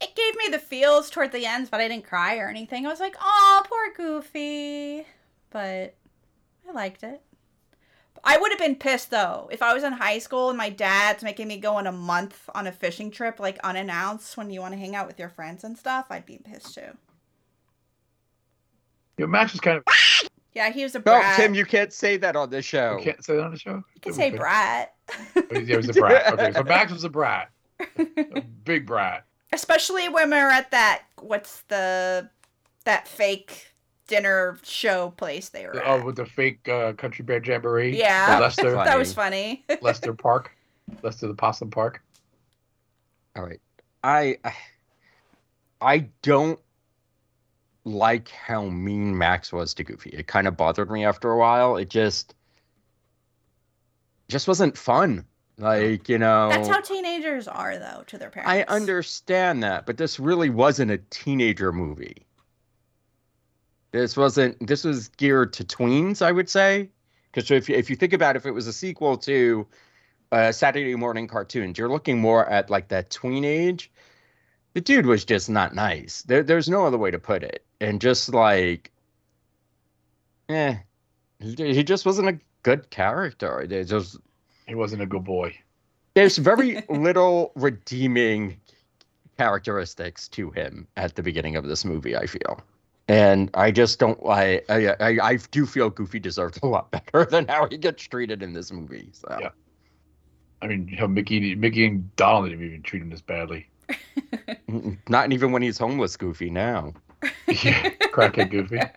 it 0.00 0.14
gave 0.14 0.36
me 0.36 0.48
the 0.50 0.58
feels 0.58 1.08
toward 1.08 1.32
the 1.32 1.46
ends, 1.46 1.70
but 1.70 1.80
I 1.80 1.88
didn't 1.88 2.04
cry 2.04 2.36
or 2.36 2.48
anything. 2.48 2.86
I 2.86 2.90
was 2.90 3.00
like, 3.00 3.16
"Oh, 3.20 3.62
poor 3.64 3.94
Goofy," 3.94 5.06
but 5.50 5.94
I 6.68 6.72
liked 6.72 7.02
it. 7.02 7.22
I 8.26 8.36
would 8.36 8.50
have 8.50 8.58
been 8.58 8.74
pissed 8.74 9.10
though 9.10 9.48
if 9.52 9.62
I 9.62 9.72
was 9.72 9.84
in 9.84 9.92
high 9.92 10.18
school 10.18 10.48
and 10.48 10.58
my 10.58 10.68
dad's 10.68 11.22
making 11.22 11.46
me 11.46 11.58
go 11.58 11.76
on 11.76 11.86
a 11.86 11.92
month 11.92 12.50
on 12.54 12.66
a 12.66 12.72
fishing 12.72 13.12
trip 13.12 13.38
like 13.38 13.58
unannounced 13.60 14.36
when 14.36 14.50
you 14.50 14.60
want 14.60 14.74
to 14.74 14.78
hang 14.78 14.96
out 14.96 15.06
with 15.06 15.18
your 15.18 15.28
friends 15.28 15.62
and 15.62 15.78
stuff. 15.78 16.06
I'd 16.10 16.26
be 16.26 16.38
pissed 16.38 16.74
too. 16.74 16.96
Your 19.16 19.28
Max 19.28 19.54
is 19.54 19.60
kind 19.60 19.78
of. 19.78 19.84
Yeah, 20.54 20.70
he 20.70 20.82
was 20.82 20.94
a 20.94 21.00
brat. 21.00 21.38
No, 21.38 21.44
Tim, 21.44 21.54
you 21.54 21.64
can't 21.64 21.92
say 21.92 22.16
that 22.16 22.34
on 22.34 22.50
this 22.50 22.64
show. 22.64 22.96
You 22.98 23.04
can't 23.04 23.24
say 23.24 23.36
that 23.36 23.44
on 23.44 23.52
the 23.52 23.58
show. 23.58 23.84
You 23.94 24.00
can 24.00 24.12
say 24.12 24.30
brat. 24.30 24.94
oh, 25.36 25.60
he 25.60 25.76
was 25.76 25.88
a 25.88 25.92
brat. 25.92 26.32
Okay, 26.32 26.52
so 26.52 26.64
Max 26.64 26.92
was 26.92 27.04
a 27.04 27.10
brat, 27.10 27.50
a 27.98 28.40
big 28.64 28.86
brat. 28.86 29.24
Especially 29.52 30.08
when 30.08 30.30
we 30.30 30.36
are 30.36 30.50
at 30.50 30.70
that. 30.72 31.02
What's 31.20 31.60
the 31.68 32.30
that 32.84 33.06
fake 33.06 33.75
dinner 34.06 34.58
show 34.62 35.10
place 35.16 35.48
they 35.48 35.66
were 35.66 35.82
Oh, 35.86 35.98
at. 35.98 36.04
with 36.04 36.16
the 36.16 36.26
fake 36.26 36.68
uh, 36.68 36.92
country 36.92 37.24
bear 37.24 37.40
jamboree. 37.44 37.96
Yeah. 37.98 38.38
Lester, 38.40 38.70
that 38.72 38.98
was 38.98 39.12
funny. 39.12 39.64
Lester 39.82 40.14
Park, 40.14 40.52
Lester 41.02 41.26
the 41.28 41.34
Possum 41.34 41.70
Park. 41.70 42.02
All 43.34 43.42
right. 43.44 43.60
I 44.04 44.38
I- 44.44 44.54
I 45.80 46.08
don't 46.22 46.58
like 47.84 48.30
how 48.30 48.64
mean 48.64 49.16
Max 49.16 49.52
was 49.52 49.74
to 49.74 49.84
Goofy. 49.84 50.10
It 50.10 50.26
kind 50.26 50.46
of 50.48 50.56
bothered 50.56 50.90
me 50.90 51.04
after 51.04 51.30
a 51.30 51.36
while. 51.38 51.76
It 51.76 51.90
just 51.90 52.34
just 54.28 54.48
wasn't 54.48 54.76
fun. 54.76 55.24
Like, 55.58 56.08
you 56.08 56.18
know, 56.18 56.48
That's 56.50 56.68
how 56.68 56.80
teenagers 56.80 57.48
are, 57.48 57.78
though, 57.78 58.02
to 58.08 58.18
their 58.18 58.28
parents. 58.28 58.50
I 58.50 58.62
understand 58.74 59.62
that, 59.62 59.86
but 59.86 59.96
this 59.96 60.20
really 60.20 60.50
wasn't 60.50 60.90
a 60.90 60.98
teenager 61.10 61.72
movie. 61.72 62.25
This 63.96 64.16
wasn't 64.16 64.66
this 64.66 64.84
was 64.84 65.08
geared 65.08 65.52
to 65.54 65.64
tweens, 65.64 66.20
I 66.20 66.30
would 66.30 66.50
say. 66.50 66.90
Because 67.32 67.50
if 67.50 67.68
you, 67.68 67.76
if 67.76 67.88
you 67.90 67.96
think 67.96 68.12
about 68.12 68.36
it, 68.36 68.38
if 68.38 68.46
it 68.46 68.50
was 68.50 68.66
a 68.66 68.72
sequel 68.72 69.16
to 69.18 69.66
uh, 70.32 70.52
Saturday 70.52 70.94
morning 70.94 71.26
cartoons, 71.26 71.78
you're 71.78 71.88
looking 71.88 72.18
more 72.18 72.46
at 72.48 72.70
like 72.70 72.88
that 72.88 73.10
tween 73.10 73.44
age. 73.44 73.90
The 74.74 74.80
dude 74.82 75.06
was 75.06 75.24
just 75.24 75.48
not 75.48 75.74
nice. 75.74 76.22
There, 76.22 76.42
there's 76.42 76.68
no 76.68 76.84
other 76.84 76.98
way 76.98 77.10
to 77.10 77.18
put 77.18 77.42
it. 77.42 77.64
And 77.80 78.00
just 78.00 78.32
like, 78.34 78.90
eh, 80.50 80.76
he, 81.38 81.54
he 81.74 81.82
just 81.82 82.04
wasn't 82.04 82.28
a 82.28 82.38
good 82.62 82.90
character. 82.90 83.66
There's 83.66 83.88
just 83.88 84.18
He 84.66 84.74
wasn't 84.74 85.02
a 85.02 85.06
good 85.06 85.24
boy. 85.24 85.54
there's 86.14 86.36
very 86.36 86.82
little 86.90 87.52
redeeming 87.54 88.58
characteristics 89.38 90.28
to 90.28 90.50
him 90.50 90.86
at 90.96 91.14
the 91.14 91.22
beginning 91.22 91.56
of 91.56 91.66
this 91.66 91.84
movie. 91.84 92.16
I 92.16 92.26
feel, 92.26 92.60
and 93.08 93.50
I 93.54 93.70
just 93.70 93.98
don't. 93.98 94.18
I 94.28 94.62
I 94.68 94.88
I, 95.00 95.18
I 95.22 95.36
do 95.50 95.66
feel 95.66 95.90
Goofy 95.90 96.18
deserves 96.18 96.58
a 96.62 96.66
lot 96.66 96.90
better 97.12 97.24
than 97.24 97.46
how 97.48 97.68
he 97.68 97.76
gets 97.78 98.02
treated 98.02 98.42
in 98.42 98.52
this 98.52 98.72
movie. 98.72 99.10
So 99.12 99.36
Yeah. 99.40 99.50
I 100.62 100.68
mean, 100.68 100.88
how 100.88 101.06
Mickey, 101.06 101.54
Mickey 101.54 101.84
and 101.86 102.16
Donald 102.16 102.48
didn't 102.48 102.64
even 102.64 102.82
treat 102.82 103.02
him 103.02 103.10
this 103.10 103.20
badly. 103.20 103.68
not 105.08 105.30
even 105.30 105.52
when 105.52 105.60
he's 105.60 105.76
homeless, 105.78 106.16
Goofy 106.16 106.50
now. 106.50 106.92
Yeah, 107.46 107.90
crackhead 108.12 108.50
Goofy. 108.50 108.80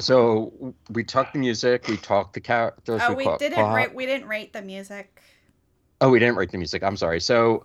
So 0.00 0.74
we 0.90 1.04
talked 1.04 1.34
the 1.34 1.38
music, 1.38 1.86
we 1.86 1.96
talked 1.96 2.34
the 2.34 2.40
characters. 2.40 3.00
Oh, 3.04 3.14
we 3.14 3.24
talked 3.24 3.38
didn't 3.38 3.54
plot. 3.54 3.76
rate. 3.76 3.94
We 3.94 4.06
didn't 4.06 4.26
rate 4.26 4.52
the 4.52 4.60
music. 4.60 5.22
Oh, 6.00 6.10
we 6.10 6.18
didn't 6.18 6.34
rate 6.34 6.50
the 6.50 6.58
music. 6.58 6.82
I'm 6.82 6.96
sorry. 6.96 7.20
So, 7.20 7.64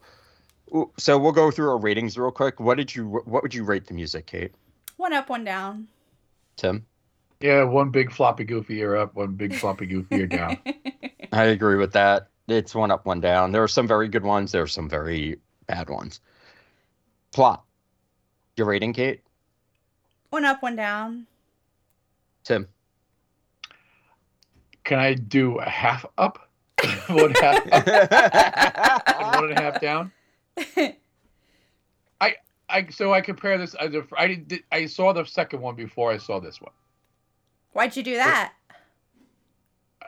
so 0.98 1.18
we'll 1.18 1.32
go 1.32 1.50
through 1.50 1.70
our 1.72 1.80
ratings 1.80 2.20
real 2.20 2.30
quick. 2.30 2.60
What 2.60 2.78
did 2.78 2.94
you? 2.94 3.08
What 3.08 3.42
would 3.42 3.56
you 3.56 3.64
rate 3.64 3.88
the 3.88 3.96
music, 3.96 4.28
Kate? 4.28 4.54
One 5.00 5.14
up, 5.14 5.30
one 5.30 5.46
down. 5.46 5.88
Tim? 6.58 6.86
Yeah, 7.40 7.64
one 7.64 7.90
big 7.90 8.12
floppy 8.12 8.44
Goofy 8.44 8.80
ear 8.80 8.98
up, 8.98 9.16
one 9.16 9.36
big 9.36 9.56
floppy 9.56 9.86
Goofy 9.86 10.14
ear 10.14 10.28
down. 10.28 10.58
I 11.32 11.46
agree 11.46 11.78
with 11.78 11.94
that. 11.94 12.28
It's 12.50 12.76
one 12.76 12.92
up, 12.92 13.06
one 13.06 13.22
down. 13.22 13.54
There 13.54 13.64
are 13.64 13.68
some 13.70 13.88
very 13.88 14.10
good 14.10 14.26
ones. 14.26 14.52
There 14.52 14.62
are 14.62 14.68
some 14.68 14.90
very 14.90 15.40
bad 15.68 15.90
ones. 15.90 16.20
Plot. 17.32 17.64
Your 18.58 18.68
rating, 18.68 18.92
Kate? 18.92 19.22
one 20.32 20.44
up, 20.44 20.62
one 20.62 20.76
down. 20.76 21.26
Tim? 22.44 22.68
Can 24.84 25.00
I 25.00 25.14
do 25.14 25.60
a 25.60 25.70
half 25.70 26.06
up? 26.18 26.50
one 27.08 27.32
half 27.36 27.66
up 27.72 27.88
and 29.08 29.36
one 29.36 29.50
and 29.50 29.58
a 29.58 29.62
half 29.62 29.80
down? 29.80 30.12
I 32.70 32.88
so 32.90 33.14
I 33.14 33.22
compare 33.22 33.58
this. 33.58 33.76
I, 33.80 33.90
I 34.18 34.36
did. 34.36 34.64
I 34.72 34.86
saw 34.86 35.12
the 35.14 35.26
second 35.26 35.62
one 35.62 35.76
before 35.76 36.12
I 36.12 36.18
saw 36.18 36.40
this 36.40 36.62
one 36.62 36.72
Why'd 37.74 37.96
you 37.96 38.04
do 38.04 38.16
that? 38.16 38.54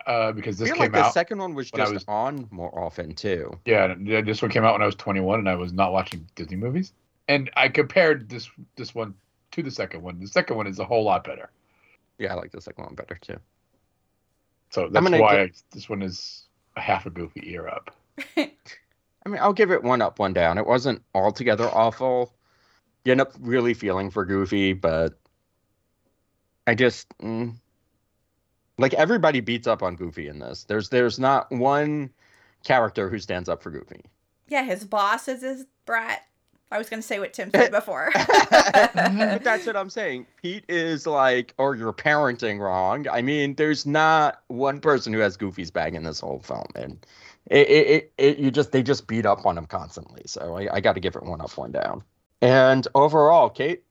uh, 0.08 0.32
because 0.32 0.60
I 0.60 0.64
this 0.66 0.70
feel 0.70 0.76
came 0.76 0.82
like 0.84 0.92
the 0.94 1.06
out. 1.06 1.14
second 1.14 1.38
one 1.40 1.54
was 1.54 1.72
when 1.72 1.82
I 1.82 1.86
just 1.86 1.94
was- 1.94 2.06
on 2.08 2.48
more 2.52 2.78
often, 2.78 3.14
too. 3.14 3.58
Yeah, 3.66 3.96
yeah, 4.02 4.22
this 4.22 4.42
one 4.42 4.50
came 4.52 4.64
out 4.64 4.74
when 4.74 4.82
I 4.82 4.86
was 4.86 4.96
21 4.96 5.40
and 5.40 5.50
I 5.50 5.56
was 5.56 5.74
not 5.74 5.94
watching 5.94 6.28
Disney 6.36 6.56
movies. 6.56 6.94
And 7.28 7.50
I 7.56 7.70
compared 7.70 8.30
this 8.30 8.50
this 8.76 8.96
one 8.96 9.14
to 9.52 9.62
the 9.64 9.72
second 9.72 10.02
one. 10.02 10.20
The 10.20 10.28
second 10.28 10.58
one 10.58 10.66
is 10.68 10.80
a 10.80 10.86
whole 10.86 11.04
lot 11.04 11.24
better. 11.24 11.52
Yeah, 12.18 12.32
I 12.32 12.36
like 12.36 12.52
the 12.52 12.62
second 12.62 12.84
one 12.86 12.96
better, 12.96 13.16
too. 13.22 13.38
So 14.72 14.88
that's 14.90 15.04
gonna 15.04 15.20
why 15.22 15.42
I, 15.42 15.52
this 15.72 15.88
one 15.90 16.02
is 16.02 16.48
a 16.76 16.82
half 16.82 17.06
a 17.06 17.10
goofy 17.10 17.42
ear 17.52 17.68
up. 17.68 17.96
I 18.38 19.30
mean, 19.30 19.40
I'll 19.40 19.54
give 19.54 19.72
it 19.72 19.84
one 19.84 20.02
up, 20.02 20.18
one 20.20 20.34
down. 20.34 20.58
It 20.58 20.66
wasn't 20.66 21.04
altogether 21.14 21.66
awful. 21.70 22.34
You 23.04 23.12
end 23.12 23.22
up 23.22 23.34
really 23.40 23.74
feeling 23.74 24.12
for 24.12 24.26
Goofy, 24.26 24.74
but 24.74 25.20
I 26.68 26.76
just 26.76 27.08
mm, 27.20 27.56
like 28.78 28.94
everybody 28.94 29.40
beats 29.40 29.68
up 29.68 29.84
on 29.84 29.96
Goofy 29.96 30.28
in 30.28 30.40
this. 30.40 30.66
There's 30.66 30.90
there's 30.90 31.20
not 31.20 31.52
one 31.52 32.12
character 32.64 33.10
who 33.10 33.20
stands 33.20 33.50
up 33.50 33.64
for 33.64 33.72
Goofy. 33.72 34.02
Yeah, 34.48 34.64
his 34.64 34.86
boss 34.86 35.28
is 35.28 35.42
his 35.42 35.66
brat. 35.86 36.22
I 36.72 36.78
was 36.78 36.90
gonna 36.90 37.02
say 37.02 37.20
what 37.20 37.34
Tim 37.34 37.52
said 37.52 37.72
before. 37.72 38.12
but 38.14 39.44
that's 39.44 39.66
what 39.66 39.76
I'm 39.76 39.90
saying. 39.90 40.28
Pete 40.42 40.66
is 40.70 41.06
like, 41.06 41.54
or 41.58 41.76
you're 41.76 41.94
parenting 41.94 42.60
wrong. 42.60 43.08
I 43.10 43.22
mean, 43.22 43.56
there's 43.56 43.86
not 43.86 44.42
one 44.48 44.80
person 44.80 45.12
who 45.14 45.20
has 45.20 45.36
Goofy's 45.38 45.72
bag 45.72 45.96
in 45.96 46.04
this 46.04 46.20
whole 46.20 46.40
film, 46.40 46.68
and 46.76 47.06
it, 47.48 47.70
it, 47.70 47.88
it, 47.88 48.14
it 48.18 48.38
you 48.38 48.52
just 48.52 48.72
they 48.72 48.84
just 48.84 49.08
beat 49.08 49.26
up 49.26 49.46
on 49.46 49.58
him 49.58 49.66
constantly. 49.66 50.22
So 50.26 50.58
I, 50.58 50.76
I 50.76 50.80
got 50.80 50.94
to 50.94 51.00
give 51.00 51.16
it 51.16 51.24
one 51.24 51.42
up, 51.42 51.58
one 51.58 51.72
down. 51.72 52.04
And 52.42 52.88
overall, 52.96 53.50
Kate, 53.50 53.84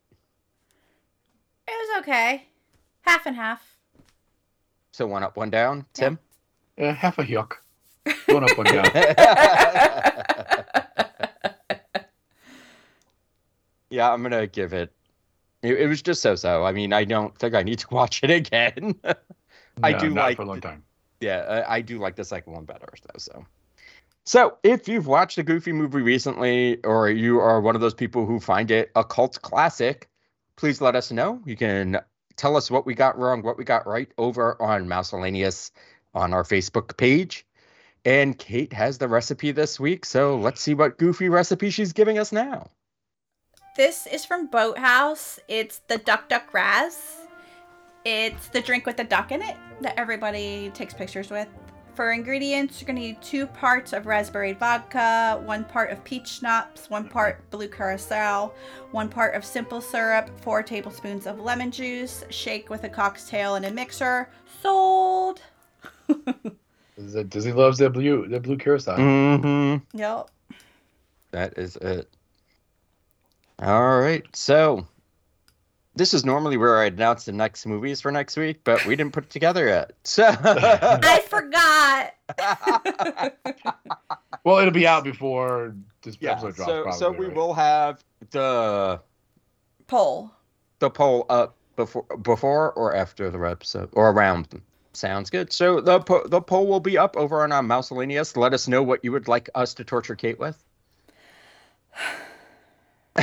It 1.68 1.72
was 1.72 2.00
okay. 2.02 2.46
Half 3.02 3.26
and 3.26 3.36
half. 3.36 3.76
so 4.92 5.06
one 5.06 5.22
up, 5.22 5.36
one 5.36 5.50
down. 5.50 5.86
Tim. 5.94 6.18
Yeah, 6.76 6.92
half 6.92 7.18
a 7.18 7.24
yuck. 7.24 7.52
Going 8.26 8.44
up, 8.50 8.56
one 8.58 8.66
down. 8.66 8.84
yeah, 13.90 14.12
I'm 14.12 14.22
gonna 14.22 14.46
give 14.46 14.72
it. 14.72 14.92
It, 15.62 15.78
it 15.78 15.86
was 15.88 16.00
just 16.02 16.22
so-so. 16.22 16.64
I 16.64 16.72
mean, 16.72 16.92
I 16.92 17.04
don't 17.04 17.36
think 17.36 17.54
I 17.54 17.62
need 17.62 17.78
to 17.80 17.86
watch 17.90 18.22
it 18.22 18.30
again. 18.30 18.94
I 19.82 19.92
No, 19.92 19.98
do 19.98 20.10
not 20.10 20.22
like 20.22 20.36
for 20.36 20.42
a 20.42 20.46
long 20.46 20.60
time. 20.60 20.82
yeah, 21.20 21.64
I, 21.68 21.76
I 21.76 21.80
do 21.82 21.98
like 21.98 22.16
the 22.16 22.24
second 22.24 22.52
one 22.54 22.64
better 22.64 22.86
though. 23.02 23.18
So, 23.18 23.44
so 24.24 24.58
if 24.62 24.88
you've 24.88 25.06
watched 25.06 25.38
a 25.38 25.42
Goofy 25.42 25.72
movie 25.72 26.02
recently, 26.02 26.82
or 26.84 27.10
you 27.10 27.40
are 27.40 27.60
one 27.60 27.74
of 27.74 27.80
those 27.80 27.94
people 27.94 28.26
who 28.26 28.40
find 28.40 28.70
it 28.70 28.90
a 28.94 29.04
cult 29.04 29.40
classic, 29.42 30.08
please 30.56 30.80
let 30.80 30.94
us 30.94 31.10
know. 31.10 31.40
You 31.44 31.56
can 31.56 32.00
tell 32.36 32.56
us 32.56 32.70
what 32.70 32.86
we 32.86 32.94
got 32.94 33.18
wrong, 33.18 33.42
what 33.42 33.58
we 33.58 33.64
got 33.64 33.86
right 33.86 34.10
over 34.18 34.60
on 34.60 34.86
Mousellaneous 34.86 35.70
on 36.14 36.32
our 36.32 36.44
Facebook 36.44 36.96
page. 36.96 37.46
And 38.04 38.38
Kate 38.38 38.72
has 38.72 38.98
the 38.98 39.08
recipe 39.08 39.52
this 39.52 39.78
week, 39.78 40.06
so 40.06 40.36
let's 40.36 40.60
see 40.60 40.72
what 40.72 40.96
Goofy 40.96 41.28
recipe 41.28 41.68
she's 41.68 41.92
giving 41.92 42.18
us 42.18 42.32
now. 42.32 42.68
This 43.76 44.06
is 44.06 44.24
from 44.24 44.46
Boathouse. 44.46 45.38
It's 45.48 45.80
the 45.88 45.98
Duck 45.98 46.28
Duck 46.28 46.52
Raz. 46.52 47.18
It's 48.04 48.48
the 48.48 48.62
drink 48.62 48.86
with 48.86 48.96
the 48.96 49.04
duck 49.04 49.32
in 49.32 49.42
it 49.42 49.56
that 49.82 49.98
everybody 49.98 50.70
takes 50.74 50.94
pictures 50.94 51.30
with. 51.30 51.48
For 52.00 52.12
ingredients, 52.12 52.80
you're 52.80 52.86
gonna 52.86 53.00
need 53.00 53.20
two 53.20 53.46
parts 53.46 53.92
of 53.92 54.06
raspberry 54.06 54.54
vodka, 54.54 55.38
one 55.44 55.66
part 55.66 55.90
of 55.90 56.02
peach 56.02 56.28
schnapps, 56.28 56.88
one 56.88 57.06
part 57.06 57.42
blue 57.50 57.68
curacao, 57.68 58.54
one 58.90 59.10
part 59.10 59.34
of 59.34 59.44
simple 59.44 59.82
syrup, 59.82 60.30
four 60.40 60.62
tablespoons 60.62 61.26
of 61.26 61.40
lemon 61.40 61.70
juice. 61.70 62.24
Shake 62.30 62.70
with 62.70 62.84
a 62.84 62.88
cocktail 62.88 63.56
in 63.56 63.66
a 63.66 63.70
mixer. 63.70 64.30
Sold. 64.62 65.42
Is 66.96 67.16
it- 67.16 67.28
Disney 67.28 67.52
loves 67.52 67.76
their 67.76 67.90
blue, 67.90 68.26
the 68.28 68.40
blue 68.40 68.56
curacao. 68.56 68.96
Mm-hmm. 68.96 69.98
Yep. 69.98 70.30
That 71.32 71.58
is 71.58 71.76
it. 71.76 72.08
All 73.58 74.00
right. 74.00 74.24
So 74.34 74.86
this 75.96 76.14
is 76.14 76.24
normally 76.24 76.56
where 76.56 76.78
I 76.78 76.86
announce 76.86 77.24
the 77.24 77.32
next 77.32 77.66
movies 77.66 78.00
for 78.00 78.10
next 78.10 78.36
week, 78.36 78.60
but 78.64 78.86
we 78.86 78.96
didn't 78.96 79.12
put 79.12 79.24
it 79.24 79.30
together 79.30 79.66
yet. 79.66 79.92
So 80.04 80.24
I 80.42 81.22
forgot. 81.28 81.39
Well, 84.44 84.58
it'll 84.58 84.72
be 84.72 84.86
out 84.86 85.04
before 85.04 85.74
this 86.02 86.16
yeah. 86.20 86.32
episode 86.32 86.56
drops. 86.56 86.70
So 86.70 86.82
probably, 86.82 86.98
so 86.98 87.12
we 87.12 87.26
right? 87.26 87.36
will 87.36 87.54
have 87.54 88.02
the 88.30 89.00
Poll. 89.86 90.30
the 90.78 90.88
poll 90.88 91.26
up 91.28 91.56
before 91.76 92.06
before 92.22 92.72
or 92.72 92.94
after 92.94 93.30
the 93.30 93.38
episode 93.40 93.90
or 93.92 94.10
around. 94.10 94.60
Sounds 94.92 95.30
good. 95.30 95.52
So 95.52 95.80
the 95.80 96.00
po- 96.00 96.26
the 96.26 96.40
poll 96.40 96.66
will 96.66 96.80
be 96.80 96.96
up 96.96 97.16
over 97.16 97.42
on 97.42 97.52
uh, 97.52 97.56
our 97.56 97.62
Mousellaneous. 97.62 98.36
Let 98.36 98.54
us 98.54 98.66
know 98.66 98.82
what 98.82 99.04
you 99.04 99.12
would 99.12 99.28
like 99.28 99.50
us 99.54 99.74
to 99.74 99.84
torture 99.84 100.16
Kate 100.16 100.38
with. 100.38 100.62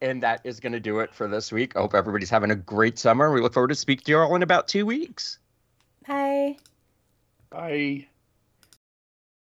and 0.00 0.22
that 0.22 0.40
is 0.44 0.60
going 0.60 0.72
to 0.72 0.80
do 0.80 1.00
it 1.00 1.14
for 1.14 1.28
this 1.28 1.52
week. 1.52 1.76
I 1.76 1.80
hope 1.80 1.94
everybody's 1.94 2.30
having 2.30 2.50
a 2.50 2.56
great 2.56 2.98
summer. 2.98 3.32
We 3.32 3.40
look 3.40 3.54
forward 3.54 3.68
to 3.68 3.74
speaking 3.74 4.04
to 4.06 4.12
you 4.12 4.18
all 4.18 4.34
in 4.34 4.42
about 4.42 4.68
two 4.68 4.86
weeks. 4.86 5.38
Bye. 6.08 6.56
Bye. 7.50 8.08